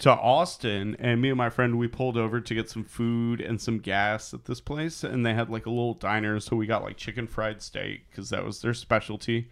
[0.00, 3.60] to Austin, and me and my friend we pulled over to get some food and
[3.60, 6.82] some gas at this place, and they had like a little diner, so we got
[6.82, 9.50] like chicken fried steak because that was their specialty.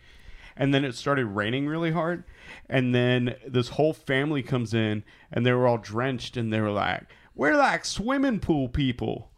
[0.56, 2.24] And then it started raining really hard,
[2.68, 6.70] and then this whole family comes in, and they were all drenched, and they were
[6.72, 9.30] like, "We're like swimming pool people."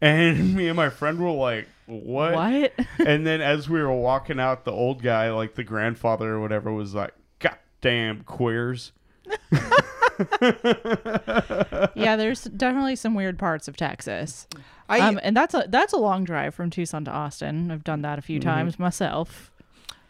[0.00, 2.72] And me and my friend were like, "What?" What?
[3.04, 6.70] and then as we were walking out, the old guy, like the grandfather or whatever,
[6.70, 8.92] was like, "God damn queers."
[11.94, 14.46] yeah, there's definitely some weird parts of Texas.
[14.88, 17.70] I um, and that's a that's a long drive from Tucson to Austin.
[17.70, 19.50] I've done that a few times myself.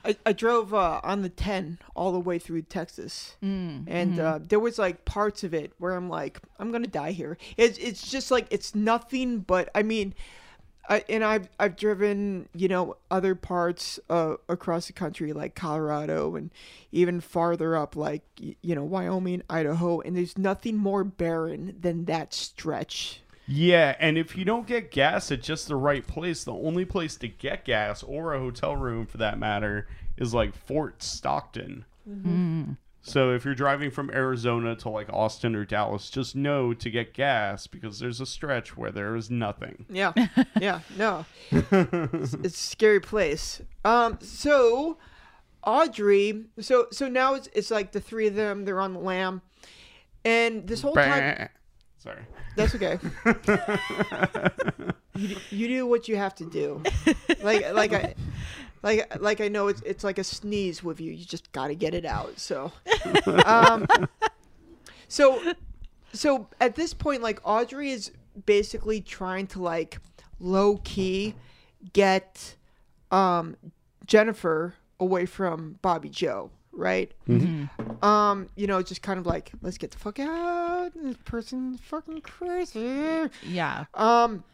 [0.04, 3.36] I, I drove uh, on the 10 all the way through Texas.
[3.42, 4.20] Mm, and mm-hmm.
[4.20, 7.36] uh, there was like parts of it where I'm like, I'm going to die here.
[7.56, 10.14] It's, it's just like, it's nothing but, I mean,
[10.90, 16.34] I, and I've, I've driven, you know, other parts uh, across the country like Colorado
[16.34, 16.50] and
[16.90, 20.00] even farther up like, you know, Wyoming, Idaho.
[20.00, 23.22] And there's nothing more barren than that stretch.
[23.46, 27.16] Yeah, and if you don't get gas at just the right place, the only place
[27.16, 31.84] to get gas or a hotel room for that matter is like Fort Stockton.
[33.02, 37.14] So if you're driving from Arizona to like Austin or Dallas, just know to get
[37.14, 39.86] gas because there's a stretch where there is nothing.
[39.88, 40.12] Yeah,
[40.60, 43.62] yeah, no, it's, it's a scary place.
[43.84, 44.98] Um, so
[45.64, 48.64] Audrey, so so now it's it's like the three of them.
[48.66, 49.40] They're on the lam,
[50.24, 51.48] and this whole time,
[51.98, 52.22] Sorry.
[52.56, 52.98] that's okay.
[55.16, 56.82] you, do- you do what you have to do.
[57.42, 58.14] Like like I.
[58.82, 61.12] Like, like I know it's it's like a sneeze with you.
[61.12, 62.38] You just got to get it out.
[62.38, 62.72] So,
[63.44, 63.86] um,
[65.08, 65.54] so,
[66.12, 68.12] so at this point, like Audrey is
[68.46, 69.98] basically trying to like
[70.38, 71.34] low key
[71.92, 72.56] get
[73.10, 73.56] um
[74.06, 77.12] Jennifer away from Bobbi Jo, right?
[78.02, 80.92] Um, you know, just kind of like let's get the fuck out.
[80.94, 83.28] This person's fucking crazy.
[83.42, 83.84] Yeah.
[83.94, 84.44] Um,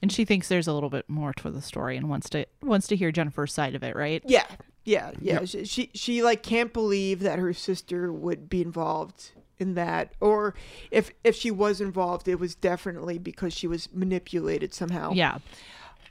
[0.00, 2.86] And she thinks there's a little bit more to the story and wants to wants
[2.88, 4.22] to hear Jennifer's side of it, right?
[4.26, 4.46] yeah,
[4.84, 5.44] yeah, yeah.
[5.44, 10.54] She, she she like can't believe that her sister would be involved in that, or
[10.90, 15.12] if if she was involved, it was definitely because she was manipulated somehow.
[15.12, 15.38] Yeah.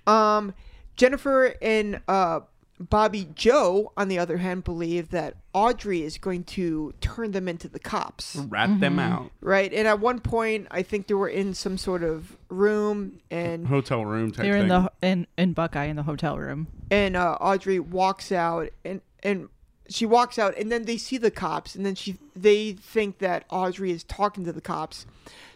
[0.05, 0.53] Um,
[0.95, 2.41] Jennifer and uh,
[2.81, 7.67] Bobbi Jo, on the other hand, believe that Audrey is going to turn them into
[7.67, 9.31] the cops, Rat them out.
[9.41, 9.73] right?
[9.73, 14.05] And at one point, I think they were in some sort of room, and Hotel
[14.05, 14.83] room type They're in thing.
[14.83, 16.67] the in in Buckeye in the hotel room.
[16.91, 19.49] and uh, Audrey walks out, and and
[19.89, 23.45] she walks out, and then they see the cops, and then she they think that
[23.49, 25.07] Audrey is talking to the cops.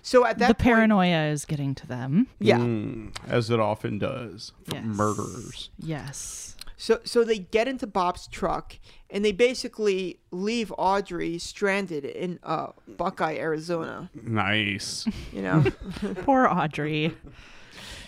[0.01, 2.25] So at that the point, paranoia is getting to them.
[2.39, 2.57] yeah.
[2.57, 4.85] Mm, as it often does for Yes.
[4.85, 5.69] murderers.
[5.77, 6.55] Yes.
[6.81, 8.79] So so they get into Bob's truck
[9.11, 14.09] and they basically leave Audrey stranded in uh, Buckeye, Arizona.
[14.23, 15.05] Nice.
[15.31, 15.63] You know,
[16.25, 17.15] Poor Audrey.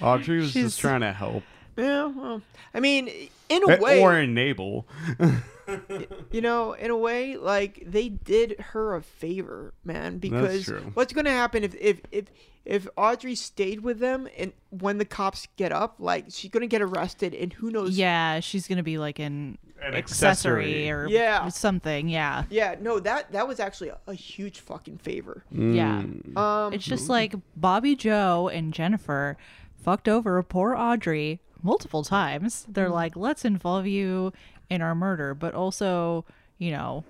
[0.01, 1.43] Audrey was She's- just trying to help.
[1.77, 2.41] Yeah, well,
[2.73, 3.09] I mean,
[3.49, 4.87] in a Eh, way, or enable.
[6.31, 10.17] you know, in a way, like they did her a favor, man.
[10.17, 10.91] Because true.
[10.93, 12.25] what's going to happen if if if
[12.65, 16.67] if Audrey stayed with them and when the cops get up, like she's going to
[16.67, 17.97] get arrested, and who knows?
[17.97, 20.89] Yeah, she's gonna be like an, An accessory, accessory.
[20.91, 21.47] or Yeah.
[21.49, 22.07] something.
[22.07, 25.43] Yeah, Yeah, no, that that was actually a, a huge fucking favor.
[25.51, 26.03] yeah.
[26.35, 29.37] Um, It's just like Bobbi Jo and Jennifer
[29.81, 32.65] fucked over poor Audrey multiple times.
[32.69, 32.93] They're Mm-hmm.
[32.93, 34.31] like, let's involve you
[34.69, 36.25] in our murder, but also,
[36.59, 37.03] you know,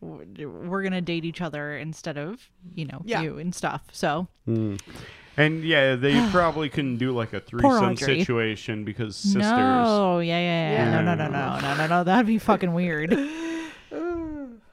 [0.00, 3.20] we're gonna date each other instead of you know Yeah.
[3.20, 3.82] you and stuff.
[3.92, 4.28] So
[5.36, 7.96] And yeah, they probably couldn't do like a threesome Audrey.
[8.18, 9.42] situation because sisters.
[9.42, 10.90] no, yeah, yeah, yeah, Yeah.
[10.90, 13.10] no, no, no, no, no, no, no, that'd be fucking weird.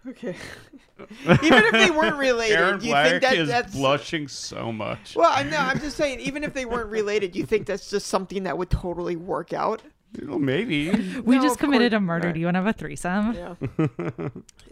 [0.09, 0.35] okay.
[1.25, 5.15] even if they weren't related, Aaron you Black think that is that's blushing so much.
[5.15, 5.31] well?
[5.33, 5.57] I know.
[5.57, 8.69] I'm just saying, even if they weren't related, you think that's just something that would
[8.69, 9.81] totally work out?
[10.25, 10.89] Well, maybe.
[11.21, 12.27] We No, just committed course- a murder.
[12.27, 12.33] right.
[12.33, 13.33] Do you want to have a threesome?
[13.33, 13.55] Yeah.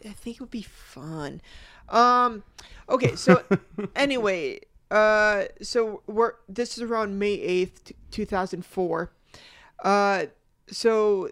[0.05, 1.41] I think it would be fun.
[1.89, 2.43] Um
[2.89, 3.43] okay, so
[3.95, 9.11] anyway, uh so we're this is around May 8th, 2004.
[9.83, 10.25] Uh
[10.67, 11.29] so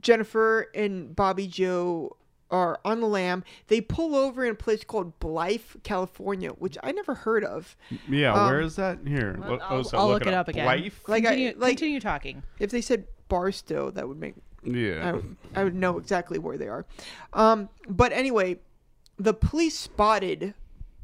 [0.00, 2.16] Jennifer and Bobbi Jo
[2.50, 3.42] are on the lam.
[3.68, 7.76] They pull over in a place called Blythe, California, which I never heard of.
[8.08, 8.98] Yeah, Um, where is that?
[9.06, 9.38] Here.
[9.42, 10.64] I'll, look- oh, so I'll look, it up, again.
[10.64, 10.92] Blythe?
[11.08, 12.42] Like I- like- continue talking.
[12.58, 14.34] If they said Barstow, that would make
[14.64, 15.12] I Yeah.
[15.12, 16.86] would, I would know exactly where they are.
[17.32, 18.58] Um, but anyway,
[19.16, 20.54] the police spotted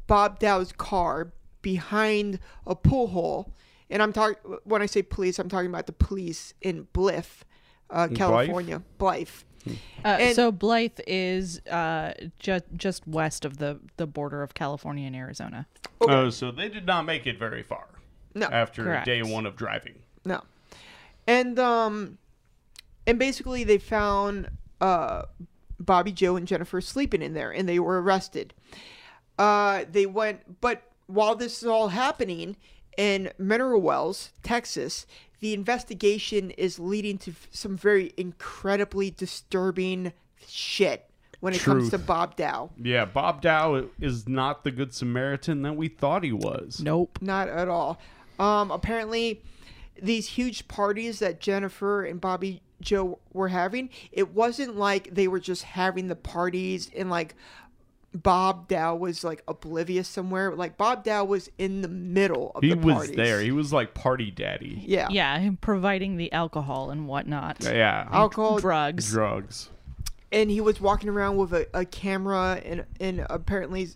[0.07, 1.31] Bob Dow's car
[1.61, 3.53] behind a pool hole,
[3.89, 4.35] and I'm talking
[4.65, 7.25] when I say police, I'm talking about the police in Blythe,
[7.89, 9.29] uh, California, Blythe.
[9.67, 9.71] Uh,
[10.19, 15.15] And- so Blythe is uh, just just west of the the border of California and
[15.15, 15.67] Arizona.
[16.01, 17.85] Oh, so they did not make it very far
[18.35, 19.05] No, after Correct.
[19.05, 19.95] day one of driving.
[20.25, 20.41] no,
[21.27, 22.17] and um,
[23.07, 24.49] and basically they found
[24.81, 25.23] uh,
[25.81, 28.53] Bobbi Jo and Jennifer sleeping in there, and they were arrested.
[29.39, 32.55] Uh, they went, but while this is all happening
[32.97, 35.07] in Mineral Wells, Texas,
[35.43, 40.13] the investigation is leading to f- some very incredibly disturbing
[40.47, 41.09] shit
[41.41, 42.69] when it comes to Bob Dow.
[42.81, 46.79] Yeah, Bob Dow is not the good Samaritan that we thought he was.
[46.81, 47.19] Nope.
[47.19, 47.99] Not at all.
[48.39, 49.41] Um, apparently,
[50.01, 55.41] these huge parties that Jennifer and Bobbi Jo were having, it wasn't like they were
[55.41, 57.35] just having the parties and like
[58.13, 60.53] Bob Dow was like oblivious somewhere.
[60.55, 63.15] Like Bob Dow was in the middle of He the was parties.
[63.15, 63.41] there.
[63.41, 64.83] He was like party daddy.
[64.85, 65.07] yeah.
[65.09, 67.57] Yeah, him providing the alcohol and whatnot.
[67.63, 68.07] Yeah.
[68.11, 69.09] Alcohol, Drugs.
[69.11, 69.69] Drugs.
[70.31, 73.89] and he was walking around with a, a camera and and apparently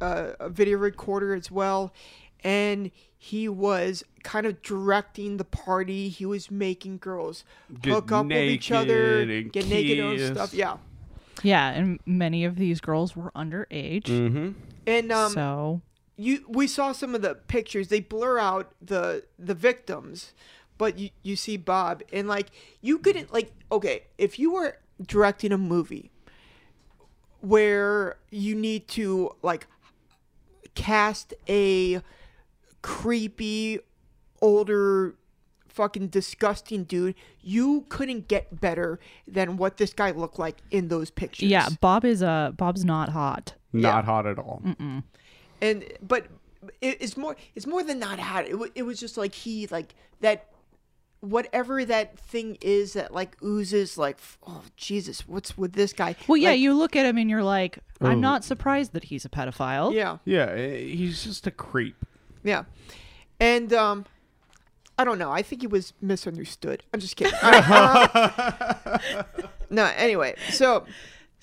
[0.00, 1.92] uh, a video recorder as well
[2.44, 7.44] and he was kind of directing the party he was making girls
[7.80, 10.76] Get hook up with each other naked and get naked and stuff yeah
[11.42, 14.04] Yeah, and many of these girls were underage.
[14.04, 14.52] Mm-hmm.
[14.86, 15.80] and um so
[16.16, 20.34] you we saw some of the pictures they blur out the the victims
[20.78, 22.48] but you you see bob and like
[22.80, 26.10] you couldn't like okay if you were directing a movie
[27.40, 29.66] where you need to like
[30.74, 32.00] cast a
[32.82, 33.78] creepy
[34.40, 35.14] older
[35.72, 41.10] fucking disgusting dude you couldn't get better than what this guy looked like in those
[41.10, 43.54] pictures yeah, Bob is uh Bob's not hot.
[43.72, 44.62] Not hot at all.
[45.60, 46.26] and but
[46.80, 49.94] it, it's more it's more than not hot it, it was just like he like
[50.20, 50.48] that
[51.20, 56.36] whatever that thing is that like oozes like oh jesus what's with this guy Well,
[56.36, 58.14] yeah, Like, you look at him and you're like, I'm Oh.
[58.20, 59.94] not surprised that he's a pedophile.
[59.94, 61.96] yeah Yeah, eh, he's just a creep.
[62.42, 62.64] yeah
[63.38, 64.04] and um
[65.02, 67.64] i don't know i think he was misunderstood i'm just kidding All right,
[68.16, 68.98] uh,
[69.70, 70.86] no anyway so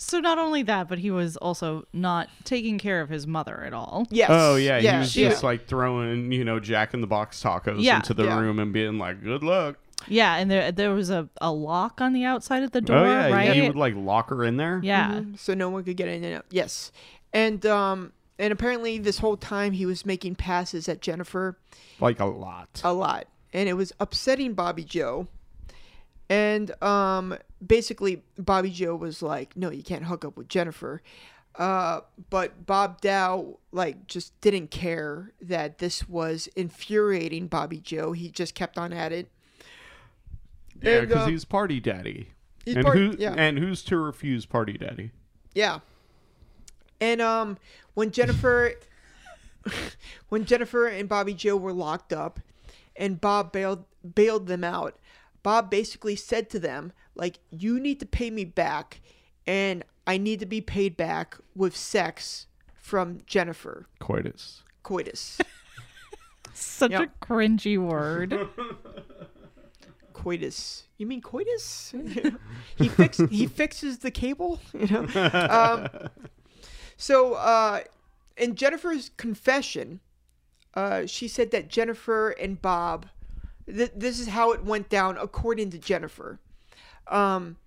[0.02, 3.74] So not only that, but he was also not taking care of his mother at
[3.74, 4.08] all.
[4.10, 4.94] yes Oh yeah, yeah.
[4.94, 7.98] he was she- just like throwing, you know, Jack in the Box tacos Yeah.
[7.98, 8.40] into the Yeah.
[8.40, 9.76] room and being like, "Good luck."
[10.08, 13.04] Yeah, and there there was a, a lock on the outside of the door, oh
[13.04, 13.54] yeah, right?
[13.54, 14.80] he would like lock her in there.
[14.82, 15.20] yeah.
[15.36, 16.46] so no one could get in and out.
[16.50, 16.94] Yes,
[17.34, 21.58] and um, and apparently this whole time he was making passes at Jennifer
[22.00, 22.80] like a lot.
[22.86, 25.28] a lot, and it was upsetting Bobbi Jo.
[26.30, 31.02] And um, basically, Bobbi Jo was like, "No, you can't hook up with Jennifer."
[31.56, 38.12] Uh, but Bob Dow like just didn't care that this was infuriating Bobbi Jo.
[38.12, 39.30] He just kept on at it.
[40.82, 42.32] yeah, because uh, he's party daddy.
[42.64, 43.34] he's and who yeah.
[43.36, 45.12] and who's to refuse party daddy?
[45.54, 45.80] Yeah.
[47.02, 47.58] And um
[47.94, 48.74] when Jennifer
[50.30, 52.40] when Jennifer and Bobbi Jo were locked up
[53.00, 55.00] and Bob bailed bailed them out,
[55.42, 59.02] Bob basically said to them, like, you need to pay me back,
[59.48, 62.46] and I need to be paid back with sex
[62.76, 63.88] from Jennifer.
[64.00, 64.64] Coitus.
[64.84, 65.40] Coitus.
[66.54, 67.02] Such Yep.
[67.22, 68.38] a cringy word.
[70.14, 70.84] coitus.
[70.98, 71.94] You mean coitus?
[72.76, 75.08] he fix he fixes the cable, you know.
[75.34, 76.10] Um,
[76.98, 77.82] so, uh,
[78.36, 80.02] in Jennifer's confession,
[80.74, 83.08] uh, she said that Jennifer and Bob.
[83.66, 86.40] Th- this is how it went down, according to Jennifer.
[87.08, 87.58] Um,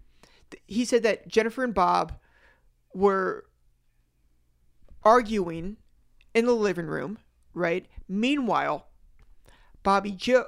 [0.51, 2.15] th- he said that Jennifer and Bob
[2.95, 3.45] were
[5.05, 5.77] arguing
[6.35, 7.19] in the living room,
[7.55, 7.87] right?
[8.09, 8.87] Meanwhile,
[9.85, 10.45] Bobbi Jo.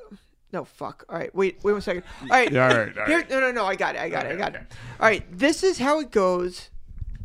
[0.53, 1.05] No, fuck.
[1.09, 2.05] All right, wait, wait one second.
[2.23, 3.65] All right, Yeah, all right, all Here, no, no, no.
[3.65, 4.01] I got it.
[4.01, 4.33] I got it.
[4.33, 4.63] I got it.
[5.01, 6.71] All right, this is how it goes.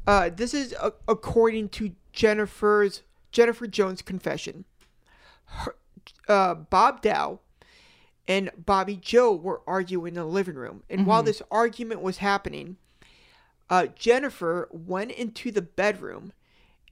[0.07, 4.65] Uh, this is uh, according to Jennifer's Jennifer Jones' confession.
[5.49, 5.75] Her,
[6.27, 7.39] uh, Bob Dow
[8.27, 12.77] and Bobbi Jo were arguing in the living room, and while this argument was happening,
[13.69, 16.33] uh, Jennifer went into the bedroom,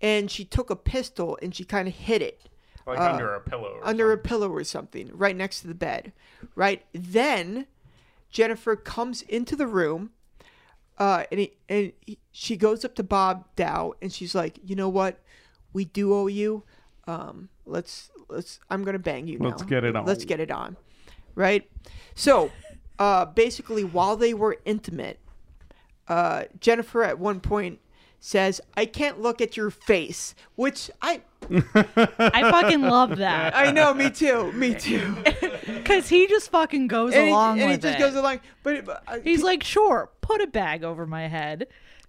[0.01, 2.49] and she took a pistol and she kind of hid it
[2.85, 3.73] Like Uh, under a pillow.
[3.75, 6.13] Or under a pillow or something right next to the bed
[6.55, 6.85] right?
[6.93, 7.67] Then
[8.29, 10.11] jennifer comes into the room
[10.99, 14.75] uh, and, he, and he, she goes up to bob dow and she's like you
[14.75, 15.19] know what?
[15.73, 16.63] We do owe you
[17.07, 20.05] um, let's let's i'm gonna bang you now Let's get it on.
[20.05, 20.75] let's get it on
[21.35, 21.69] right
[22.15, 22.51] so
[22.99, 25.19] uh, basically while they were intimate
[26.07, 27.79] uh, jennifer at one point
[28.19, 33.93] says i can't look at your face which i I fucking love that i know
[33.93, 35.15] me too me too
[35.67, 37.99] because he just fucking goes and along he, and he just it.
[37.99, 38.39] goes along.
[38.63, 41.67] But, but uh, He's could, like, sure, put a bag over my head.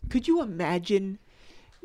[0.09, 1.19] could you imagine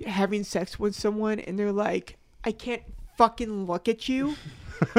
[0.07, 2.81] having sex with someone and they're like, "I can't
[3.17, 4.35] fucking look at you,"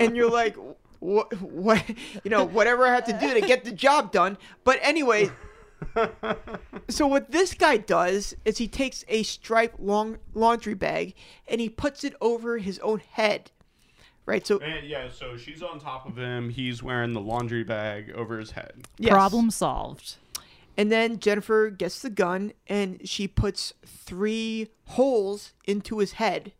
[0.00, 0.56] and you're like,
[1.00, 1.32] "What?
[1.40, 1.82] What?
[2.24, 5.30] You know, whatever I have to do to get the job done." But anyway.
[6.88, 11.14] So what this guy does is he takes a striped long laundry bag
[11.48, 13.50] and he puts it over his own head,
[14.26, 14.46] right?
[14.46, 16.50] So And yeah, so she's on top of him.
[16.50, 18.86] He's wearing the laundry bag over his head.
[18.98, 19.12] yes.
[19.12, 20.16] Problem solved.
[20.76, 26.52] And then Jennifer gets the gun and she puts three holes into his head.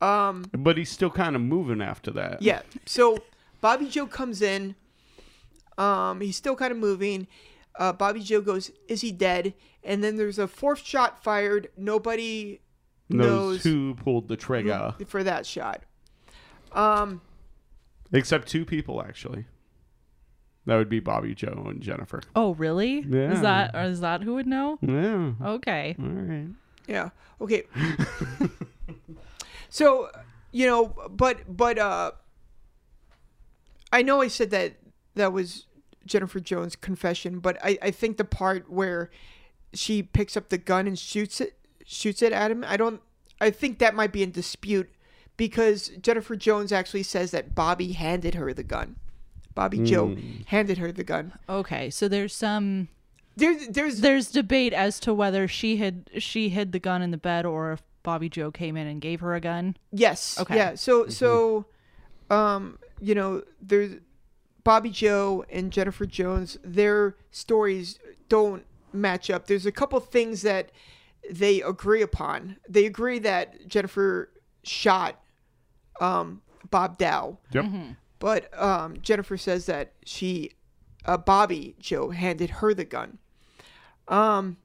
[0.00, 2.42] But he's still kind of moving after that.
[2.42, 2.62] Yeah.
[2.86, 3.18] So
[3.62, 4.74] Bobbi Jo comes in.
[5.76, 7.26] Um, he's still kind of moving.
[7.76, 11.68] Uh, Bobbi Jo goes, "Is he dead?" And then there's a fourth shot fired.
[11.76, 12.60] Nobody
[13.08, 14.94] Knows knows who pulled the trigger.
[15.06, 15.82] for that shot.
[16.72, 17.20] Um,
[18.12, 19.46] Except two people, actually.
[20.66, 22.20] That would be Bobbi Jo and Jennifer.
[22.36, 23.00] Oh, really?
[23.08, 23.32] Yeah.
[23.32, 24.78] Is that or is that who would know?
[24.82, 25.32] Yeah.
[25.42, 25.96] Okay.
[25.98, 26.48] All right.
[26.86, 27.10] Yeah.
[27.40, 27.62] Okay.
[29.70, 30.10] so,
[30.52, 32.12] you know, but but uh
[33.92, 34.74] I know I said that
[35.14, 35.66] that was
[36.06, 39.10] Jennifer Jones' confession, but I I think the part where
[39.74, 43.00] she picks up the gun and shoots it shoots it at him, I don't
[43.40, 44.90] I think that might be in dispute
[45.36, 48.96] because Jennifer Jones actually says that Bobbi handed her the gun.
[49.56, 50.16] Bobbi Jo
[50.46, 51.32] handed her the gun.
[51.48, 51.90] Okay.
[51.90, 52.88] So there's some
[53.36, 57.18] There's there's there's debate as to whether she had she hid the gun in the
[57.18, 59.76] bed or if Bobbi Jo came in and gave her a gun.
[59.92, 60.38] Yes.
[60.40, 60.56] Okay.
[60.56, 60.74] Yeah.
[60.74, 61.66] So so,
[62.30, 63.96] um, you know, there's
[64.64, 66.58] Bobbi Jo and Jennifer Jones.
[66.64, 69.46] Their stories don't match up.
[69.46, 70.70] There's a couple things that
[71.30, 72.56] they agree upon.
[72.68, 74.30] They agree that Jennifer
[74.62, 75.20] shot
[76.00, 77.64] um, Bob Dow, Yep.
[78.18, 80.52] but um, Jennifer says that she,
[81.04, 83.18] uh, Bobbi Jo, handed her the gun.
[84.06, 84.56] Um,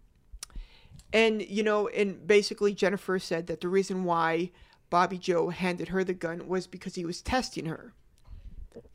[1.13, 4.51] and you know, and basically Jennifer said that the reason why
[4.91, 7.93] Bobbi Jo handed her the gun was because he was testing her.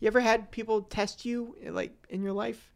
[0.01, 2.71] You ever had people test you like in your life?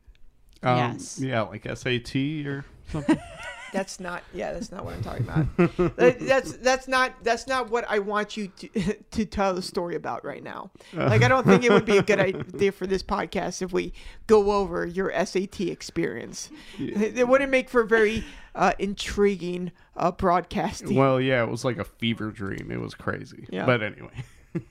[0.62, 1.18] Um, Yes.
[1.18, 2.14] Yeah, like SAT
[2.46, 3.18] or something.
[3.72, 4.22] That's not.
[4.34, 5.96] Yeah, that's not what I'm talking about.
[5.96, 8.68] That's that's not that's not what I want you to
[9.10, 10.70] to tell the story about right now.
[10.92, 13.92] Like I don't think it would be a good idea for this podcast if we
[14.26, 16.50] go over your SAT experience.
[16.78, 18.24] It wouldn't make for very
[18.54, 20.96] uh, intriguing uh, broadcasting.
[20.96, 22.70] well, yeah, it was like a fever dream.
[22.70, 23.46] It was crazy.
[23.50, 23.66] Yeah.
[23.66, 24.24] But anyway.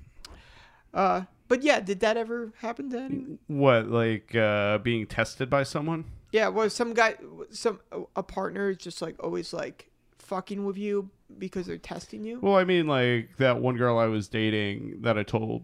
[0.94, 3.40] Uh, but yeah, did that ever happen to anyone?
[3.48, 6.06] What, like uh, being tested by someone?
[6.32, 7.16] Yeah, well, some guy,
[7.52, 7.80] some
[8.16, 9.90] a partner is just like always like
[10.20, 12.40] fucking with you because they're testing you?
[12.41, 15.64] Well, I mean, like that one girl I was dating that I told,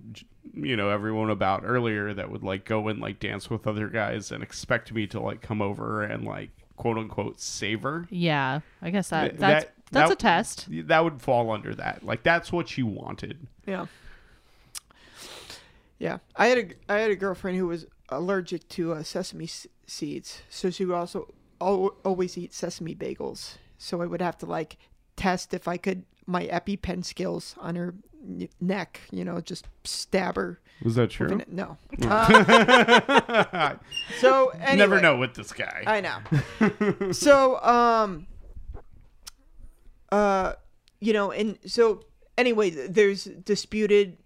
[0.54, 4.32] you know, everyone about earlier that would like go and like dance with other guys
[4.32, 8.06] and expect me to like come over and like quote unquote save her.
[8.10, 10.68] Yeah, I guess that that's that- that's that- a test.
[10.70, 12.04] That would fall under that.
[12.04, 13.48] Like that's what she wanted.
[13.66, 13.86] Yeah.
[16.00, 19.66] Yeah, I had a I had a girlfriend who was allergic to uh, sesame s-
[19.88, 23.58] seeds, so she would also al- always eat sesame bagels.
[23.78, 24.78] So I would have to like
[25.16, 27.96] test if I could my EpiPen skills on her
[28.60, 29.02] neck.
[29.12, 30.60] You know, just stab her.
[30.84, 31.42] Was that true?
[31.48, 31.78] no.
[32.04, 33.76] Uh,
[34.20, 35.84] so anyway, Never know with this guy.
[35.88, 37.12] I know.
[37.12, 38.28] so, um,
[40.12, 40.54] uh,
[41.00, 42.02] you know, and so
[42.38, 44.18] anyway, there's disputed.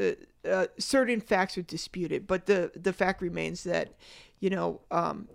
[0.00, 0.12] Uh,
[0.48, 3.94] uh, certain facts are disputed, but the the fact remains that,
[4.40, 5.28] you know, um,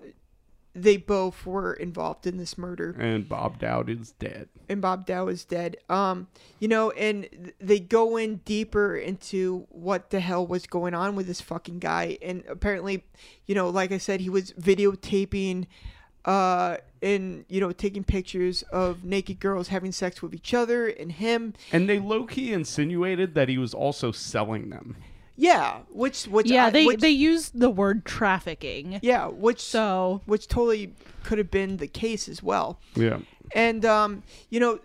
[0.76, 4.50] they both were involved in this murder and Bob Dowd is dead.
[4.68, 5.78] and Bob Dow is dead.
[5.88, 6.28] Um,
[6.60, 11.16] you know, and th- they go in deeper into what the hell was going on
[11.16, 12.18] with this fucking guy.
[12.24, 13.04] And apparently,
[13.46, 15.68] you know, like I said, he was videotaping,
[16.26, 21.12] uh, and you know, taking pictures of naked girls having sex with each other and
[21.12, 21.54] him.
[21.72, 24.96] And they low key insinuated that he was also selling them.
[25.36, 29.00] Yeah, which which yeah, I- they which, they used the word trafficking.
[29.02, 30.94] yeah, which So which totally
[31.24, 32.80] could have been the case as well.
[32.96, 33.20] Yeah.
[33.56, 34.80] and um, you know,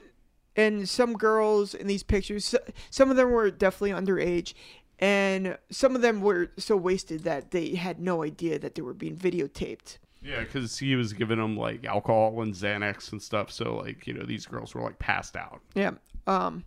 [0.56, 2.54] and some girls in these pictures,
[2.90, 4.54] some of them were definitely underage,
[4.98, 8.94] and some of them were so wasted that they had no idea that they were
[8.94, 9.98] being videotaped.
[10.22, 13.52] Yeah, because he was giving them like alcohol and Xanax and stuff.
[13.52, 15.60] So like you know these girls were like passed out.
[15.74, 15.92] Yeah.
[16.26, 16.64] Um,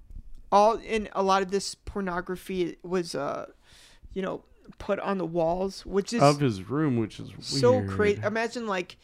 [0.52, 3.48] all in a lot of this pornography was uh,
[4.14, 4.44] you know,
[4.78, 8.20] put on the walls, which is of his room, which is so crazy.
[8.24, 8.98] Imagine like,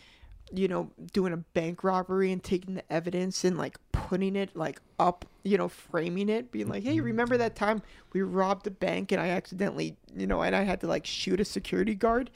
[0.54, 4.82] you know, doing a bank robbery and taking the evidence and like putting it like
[5.00, 7.82] up, you know, framing it, being like, "Hey, remember that time
[8.14, 11.40] we robbed the bank and I accidentally, you know, and I had to like shoot
[11.40, 12.32] a security guard."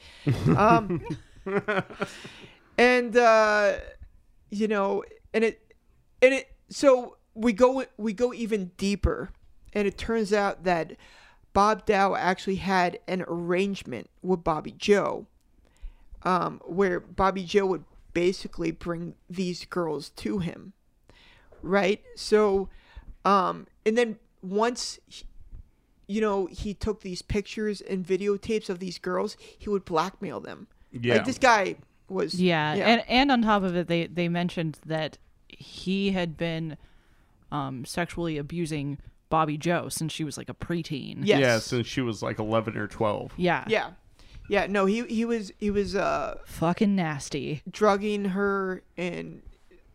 [0.57, 1.01] um,
[2.77, 3.73] and uh,
[4.49, 5.03] you know,
[5.33, 5.73] and it,
[6.21, 6.49] and it.
[6.69, 9.29] So we go we go even deeper,
[9.73, 10.97] and it turns out that
[11.53, 15.25] Bob Dow actually had an arrangement with Bobbi Jo,
[16.23, 17.83] um, where Bobbi Jo would
[18.13, 20.73] basically bring these girls to him,
[21.61, 22.01] right?
[22.15, 22.69] So,
[23.25, 25.25] um, and then once, he-
[26.07, 30.67] you know, he took these pictures and videotapes of these girls, he would blackmail them.
[30.91, 31.15] Yeah.
[31.15, 31.75] Like this guy
[32.09, 32.33] was.
[32.75, 35.17] yeah, and and on top of it, they they mentioned that
[35.47, 36.75] he had been
[37.51, 38.97] um, sexually abusing
[39.31, 41.19] Bobbi Jo since she was like a preteen.
[41.23, 41.39] Yes.
[41.39, 43.31] Yeah, since she was like eleven or twelve.
[43.37, 43.63] Yeah.
[43.67, 43.91] yeah,
[44.49, 44.67] yeah.
[44.67, 47.63] No, he he was he was uh Fucking nasty.
[47.69, 49.41] drugging her and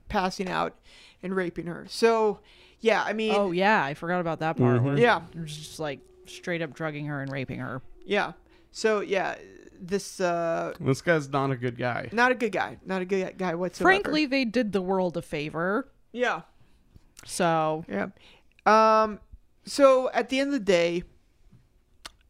[0.09, 0.75] passing out
[1.23, 1.85] and raping her.
[1.89, 2.41] So,
[2.81, 4.83] yeah, I mean, Oh yeah, I forgot about that part.
[4.83, 5.21] Where Yeah.
[5.45, 7.83] just like straight up drugging her and raping her.
[8.05, 8.33] yeah.
[8.73, 9.37] So yeah,
[9.81, 12.09] this uh, This guy's not a good guy.
[12.13, 13.89] not a good guy, not a good guy whatsoever.
[13.89, 15.89] Frankly, they did the world a favor.
[16.13, 16.43] yeah,
[17.25, 18.09] So yeah.
[18.67, 19.21] Um,
[19.67, 21.03] so at the end of the day,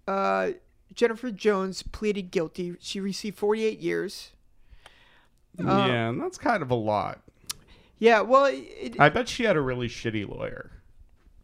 [0.09, 0.51] uh,
[0.95, 2.75] Jennifer Jones pleaded guilty.
[2.81, 4.33] She received 48 years.
[5.59, 7.21] yeah, and that's kind of a lot.
[7.99, 10.71] Yeah, well, it, it, I bet she had a really shitty lawyer.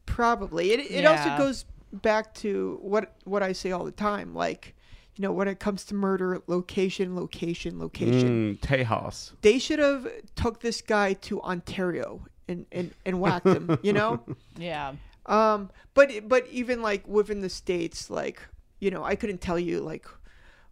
[0.06, 0.72] Probably.
[0.72, 4.34] It it also goes back to what what I say all the time.
[4.34, 4.74] Like,
[5.16, 8.56] you know, when it comes to murder, location, location, location.
[8.56, 9.32] Mm, Tejas.
[9.40, 13.78] They should have took this guy to Ontario and and and whacked him.
[13.82, 14.22] You know.
[14.58, 14.94] yeah.
[15.26, 15.70] Um.
[15.94, 18.40] But but even like within the states, like
[18.80, 20.06] you know, I couldn't tell you like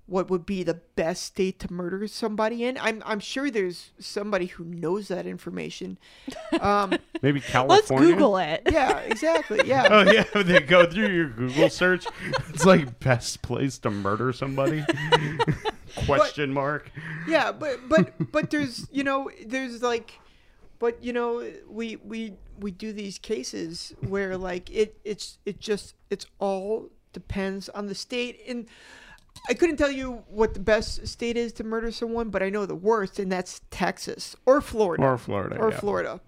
[0.06, 2.76] what would be the best state to murder somebody in.
[2.78, 5.98] I'm I'm sure there's somebody who knows that information.
[6.60, 6.94] Um.
[7.22, 8.08] Maybe California.
[8.08, 8.62] Let's Google it.
[8.70, 8.98] yeah.
[9.00, 9.60] Exactly.
[9.66, 9.86] Yeah.
[9.92, 12.06] Oh yeah, they go through your Google search.
[12.48, 14.84] It's like best place to murder somebody?
[16.06, 16.90] Question mark.
[17.26, 20.18] yeah but but but there's you know there's like
[20.78, 25.94] but you know we we we do these cases where like it it's it just
[26.10, 28.66] it's all depends on the state and
[29.48, 32.66] i couldn't tell you what the best state is to murder someone but i know
[32.66, 35.56] the worst and that's texas or florida Or Florida.
[35.58, 35.78] or yeah.
[35.80, 36.20] florida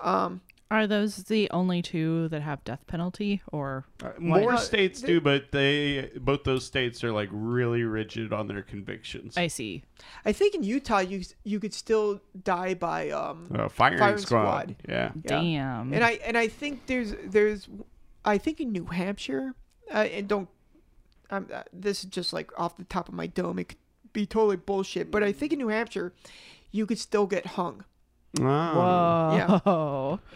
[0.00, 0.40] um
[0.74, 4.60] Are those the only two that have death penalty or Uh, More not?
[4.60, 9.36] states do, but they both those states are like really rigid on their convictions.
[9.36, 9.82] I see.
[10.24, 12.20] i think in utah you you could still
[12.54, 14.44] die by um uh, firing, Firing squad.
[14.44, 14.76] squad.
[14.88, 15.12] Yeah.
[15.14, 15.30] Yeah.
[15.40, 15.92] Damn.
[15.94, 17.68] and I and I think there's there's
[18.24, 19.54] I think in New Hampshire,
[19.94, 20.48] uh, and don't
[21.30, 23.58] um, uh, this is just like off the top of my dome.
[23.58, 23.78] It could
[24.12, 26.12] be totally bullshit, but I think in New Hampshire,
[26.72, 27.84] you could still get hung.
[28.40, 29.60] Ah.
[29.64, 30.20] Whoa.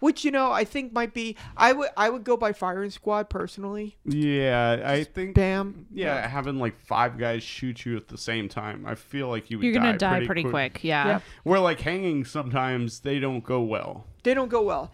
[0.00, 3.30] Which you know I think might be I would I would go by firing squad
[3.30, 3.96] personally.
[4.04, 5.34] Yeah, I think.
[5.34, 5.86] Bam.
[5.92, 9.58] Yeah, having like five guys shoot you at the same time, I feel like you
[9.58, 10.84] would You're gonna die pretty, pretty, quick.
[10.84, 11.06] Yeah.
[11.06, 11.20] Yeah.
[11.44, 14.06] Where like hanging, sometimes they don't go well.
[14.22, 14.92] They don't go well.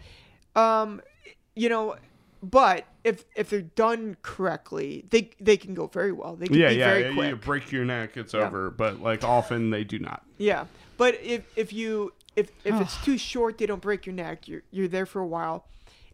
[0.55, 1.01] Um,
[1.55, 1.95] you know,
[2.41, 6.35] but if if they're done correctly, they they can go very well.
[6.35, 7.13] They can Yeah, be yeah, very yeah.
[7.13, 7.29] quick.
[7.29, 8.47] You break your neck, it's Yeah.
[8.47, 8.69] over.
[8.69, 10.23] But like often they do not.
[10.37, 10.65] Yeah,
[10.97, 14.47] but if if you if if it's too short, they don't break your neck.
[14.47, 15.65] You're you're there for a while,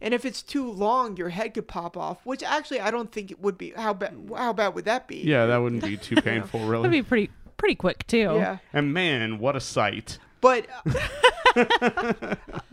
[0.02, 2.26] and if it's too long, your head could pop off.
[2.26, 3.72] Which actually, I don't think it would be.
[3.76, 4.16] How bad?
[4.36, 5.18] How bad would that be?
[5.18, 6.84] Yeah, that wouldn't be too painful, really.
[6.84, 8.18] That'd be pretty pretty quick too.
[8.36, 10.20] Yeah, And man, what a sight!
[10.42, 10.68] but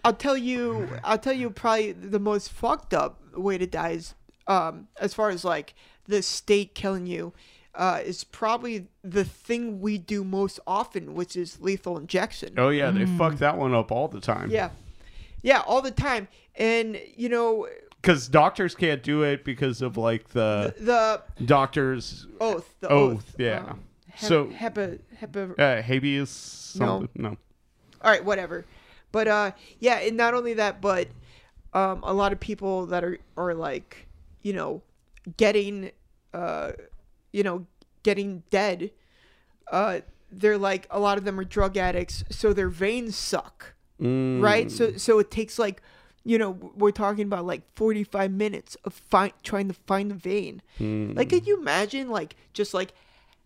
[0.05, 4.15] I'll tell you, I'll tell you, probably the most fucked up way to die is,
[4.47, 5.75] um, as far as like
[6.07, 7.33] the state killing you,
[7.75, 12.55] uh, is probably the thing we do most often, which is lethal injection.
[12.59, 14.51] Oh yeah, they fuck that one up all the time.
[14.51, 14.71] Yeah.
[15.43, 16.29] Yeah, all the time.
[16.57, 17.67] And you know,
[18.01, 23.13] because doctors can't do it because of like the the doctors oath, the oath.
[23.15, 23.35] oath.
[23.39, 23.59] Yeah.
[23.61, 23.81] um,
[24.11, 26.77] hep- so HEPA HEPA uh, habeas.
[26.79, 27.09] No.
[27.15, 27.37] No.
[28.03, 28.67] All right, whatever.
[29.13, 31.09] But uh yeah, and not only that, but
[31.73, 34.07] um a lot of people that are are like,
[34.43, 34.83] you know,
[35.37, 35.91] getting
[36.35, 36.73] uh
[37.33, 37.67] you know,
[38.03, 38.91] getting dead
[39.71, 40.01] uh
[40.31, 43.75] they're like a lot of them are drug addicts, so their veins suck.
[44.01, 44.43] Mm.
[44.43, 44.71] right?
[44.71, 45.83] So so it takes like,
[46.25, 50.63] you know, we're talking about like 45 minutes of find, trying to find the vein.
[50.81, 51.17] Mm.
[51.17, 52.95] Like, could you imagine like just like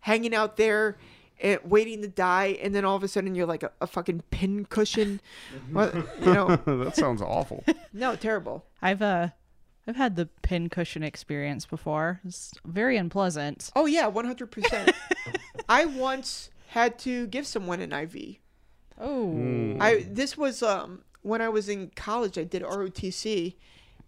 [0.00, 0.96] hanging out there
[1.42, 4.22] and waiting to die, and then all of a sudden you're like a, a fucking
[4.30, 5.20] pin cushion,
[5.72, 6.56] What- you know?
[6.84, 7.64] that sounds awful.
[7.92, 8.64] No, terrible.
[8.80, 9.28] I've uh
[9.88, 12.20] I've had the pin cushion experience before.
[12.24, 13.70] It's very unpleasant.
[13.76, 14.50] Oh yeah, 100.
[14.50, 14.92] percent
[15.68, 18.36] I once had to give someone an IV.
[19.00, 19.76] Oh.
[19.80, 22.38] I this was um when I was in college.
[22.38, 23.54] I did ROTC,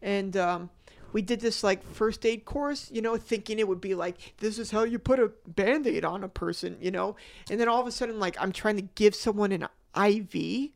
[0.02, 0.70] and um,
[1.12, 2.90] we did this like first aid course.
[2.90, 6.04] You know, thinking it would be like this is how you put a band aid
[6.04, 6.76] on a person.
[6.80, 7.16] You know,
[7.50, 10.70] and then all of a sudden, like I'm trying to give someone an IV,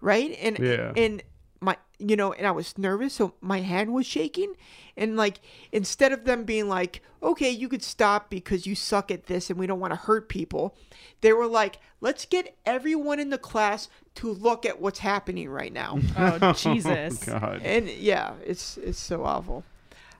[0.00, 0.36] right?
[0.40, 0.92] And Yeah.
[0.96, 1.22] and
[1.62, 4.54] my you know and i was nervous so my hand was shaking
[4.96, 5.40] and like
[5.70, 9.58] instead of them being like okay you could stop because you suck at this and
[9.58, 10.74] we don't want to hurt people
[11.20, 15.72] they were like let's get everyone in the class to look at what's happening right
[15.72, 17.22] now Oh Jesus.
[17.24, 17.62] God.
[17.64, 19.64] and yeah it's it's so awful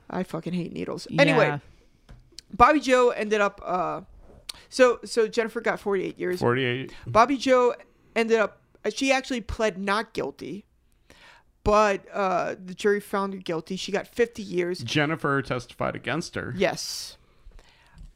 [0.09, 1.61] i fucking hate needles anyway
[2.57, 4.01] bobbi jo ended up uh
[4.69, 6.95] so so jennifer got 48 years Forty-eight.
[7.09, 7.75] Bobbi Jo
[8.15, 8.59] ended up
[8.95, 10.65] she actually pled not guilty,
[11.65, 13.77] but uh, the jury found her guilty.
[13.77, 14.81] She got 50 years.
[14.81, 16.53] Jennifer testified against her.
[16.57, 17.17] Yes.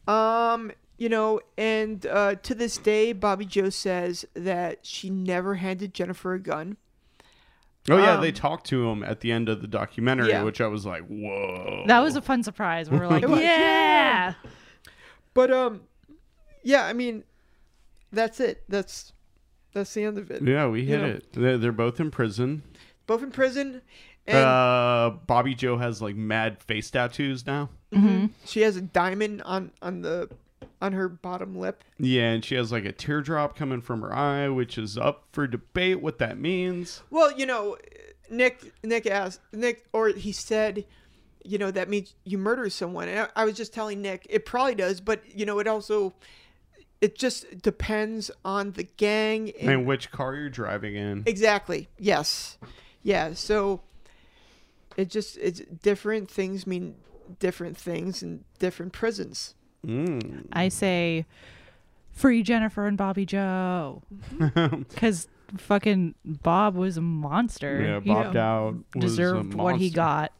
[0.08, 5.92] Um, you know, and uh, to this day, Bobbi Jo says that she never handed
[5.94, 6.76] Jennifer a gun.
[7.88, 10.42] Oh yeah, Um, they talked to him at the end of the documentary, Yeah.
[10.42, 11.84] which I was like, whoa.
[11.86, 12.90] That was a fun surprise.
[12.90, 14.34] We were like, was, yeah.
[15.34, 15.82] But um,
[16.64, 17.22] yeah, I mean,
[18.12, 18.64] that's it.
[18.68, 19.12] That's
[19.72, 20.42] that's the end of it.
[20.42, 21.06] Yeah, we hit know.
[21.06, 21.32] it.
[21.32, 22.62] They're, they're both in prison.
[23.06, 23.82] Both in prison,
[24.26, 27.70] and Uh, Bobbi Jo has like mad face tattoos now.
[28.44, 30.28] she has a diamond on on the
[30.82, 31.82] on her bottom lip.
[31.98, 35.46] Yeah, and she has like a teardrop coming from her eye, which is up for
[35.46, 37.02] debate what that means.
[37.10, 37.76] Well, you know,
[38.30, 40.84] Nick Nick asked Nick or he said,
[41.44, 43.08] you know, that means you murder someone.
[43.08, 46.12] And I, I was just telling Nick, it probably does, but you know, it also
[47.00, 51.22] it just depends on the gang and, And which car you're driving in.
[51.26, 51.88] exactly.
[51.98, 52.58] Yes.
[53.06, 53.82] Yeah, so
[54.96, 56.96] it just it's different things mean
[57.38, 59.54] different things in different prisons.
[59.86, 60.46] Mm.
[60.52, 61.24] I say,
[62.10, 64.02] free Jennifer and Bobbi Jo,
[64.88, 67.80] because fucking Bob was a monster.
[67.80, 68.74] Yeah, He bobbed out.
[68.96, 70.32] was a Deserved what he got.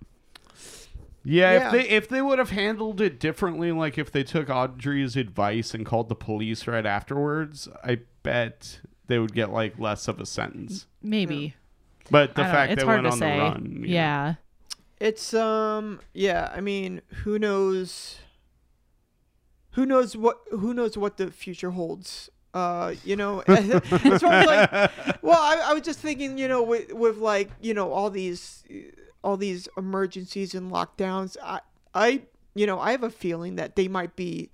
[1.23, 1.67] Yeah, Yeah.
[1.67, 5.73] if they if they would have handled it differently, like if they took Audrey's advice
[5.73, 10.27] and called the police right afterwards, I bet they would get like less of a
[10.27, 10.87] sentence.
[11.01, 11.55] Maybe.
[12.11, 12.73] But the fact know.
[12.75, 13.37] It's they hard went to on say.
[13.37, 13.95] the run, you know.
[13.95, 14.35] yeah.
[14.99, 18.19] It's um yeah, I mean, who knows
[19.73, 22.31] who knows what who knows what the future holds.
[22.55, 24.71] Uh, you know, as far as like
[25.23, 28.65] well, I, I was just thinking, you know, with with like, you know, all these
[29.23, 31.61] all these emergencies and lockdowns, I
[31.95, 32.23] I
[32.55, 34.51] you know, I have a feeling that they might be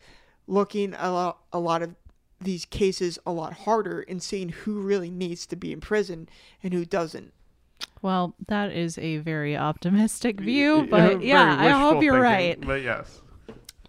[0.48, 1.94] looking a lot a lot of
[2.40, 6.28] these cases a lot harder and seeing who really needs to be in prison
[6.62, 7.32] and who doesn't.
[8.02, 12.60] Well, that is a very optimistic view, but yeah, I hope you're thinking, right.
[12.60, 13.20] But yes.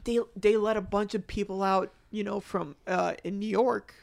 [0.04, 3.94] they they let a bunch of people out, you know, from uh, in New York.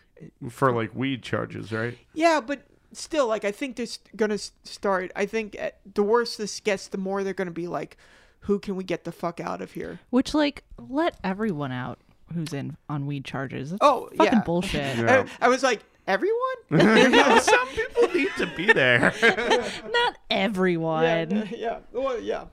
[0.48, 1.96] For like weed charges, right?
[2.12, 2.62] Yeah, but
[2.92, 3.86] still, like I think they're
[4.16, 5.12] gonna start.
[5.14, 7.96] I think uh, the worse this gets, the more they're gonna be like,
[8.40, 11.98] "Who can we get the fuck out of here?" Which, like, let everyone out
[12.34, 13.70] who's in on weed charges.
[13.70, 14.44] That's Oh, fucking yeah.
[14.44, 14.98] bullshit.
[14.98, 15.26] Yeah.
[15.40, 16.56] I, I was like, "Everyone."
[17.40, 19.12] Some people need to be there.
[19.92, 21.30] Not everyone.
[21.30, 22.44] yeah, yeah, well, yeah.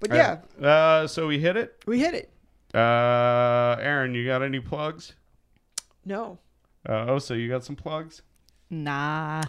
[0.00, 1.82] But yeah, Uh, so we hit it.
[1.86, 2.30] we hit it.
[2.74, 5.14] Uh, Aaron, you got any plugs?
[6.04, 6.38] No.
[6.88, 8.22] Uh, oh, so you got some plugs?
[8.70, 9.42] Nah.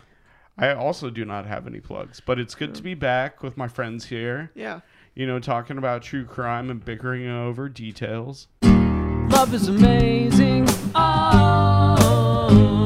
[0.57, 3.67] I also do not have any plugs, but it's good to be back with my
[3.69, 4.51] friends here.
[4.55, 4.81] Yeah.
[5.15, 8.47] You know, talking about true crime and bickering over details.
[8.63, 10.67] Love is amazing.
[10.93, 12.77] Oh,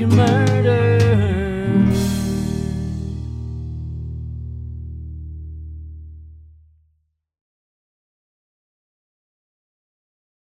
[0.00, 0.59] you murdered.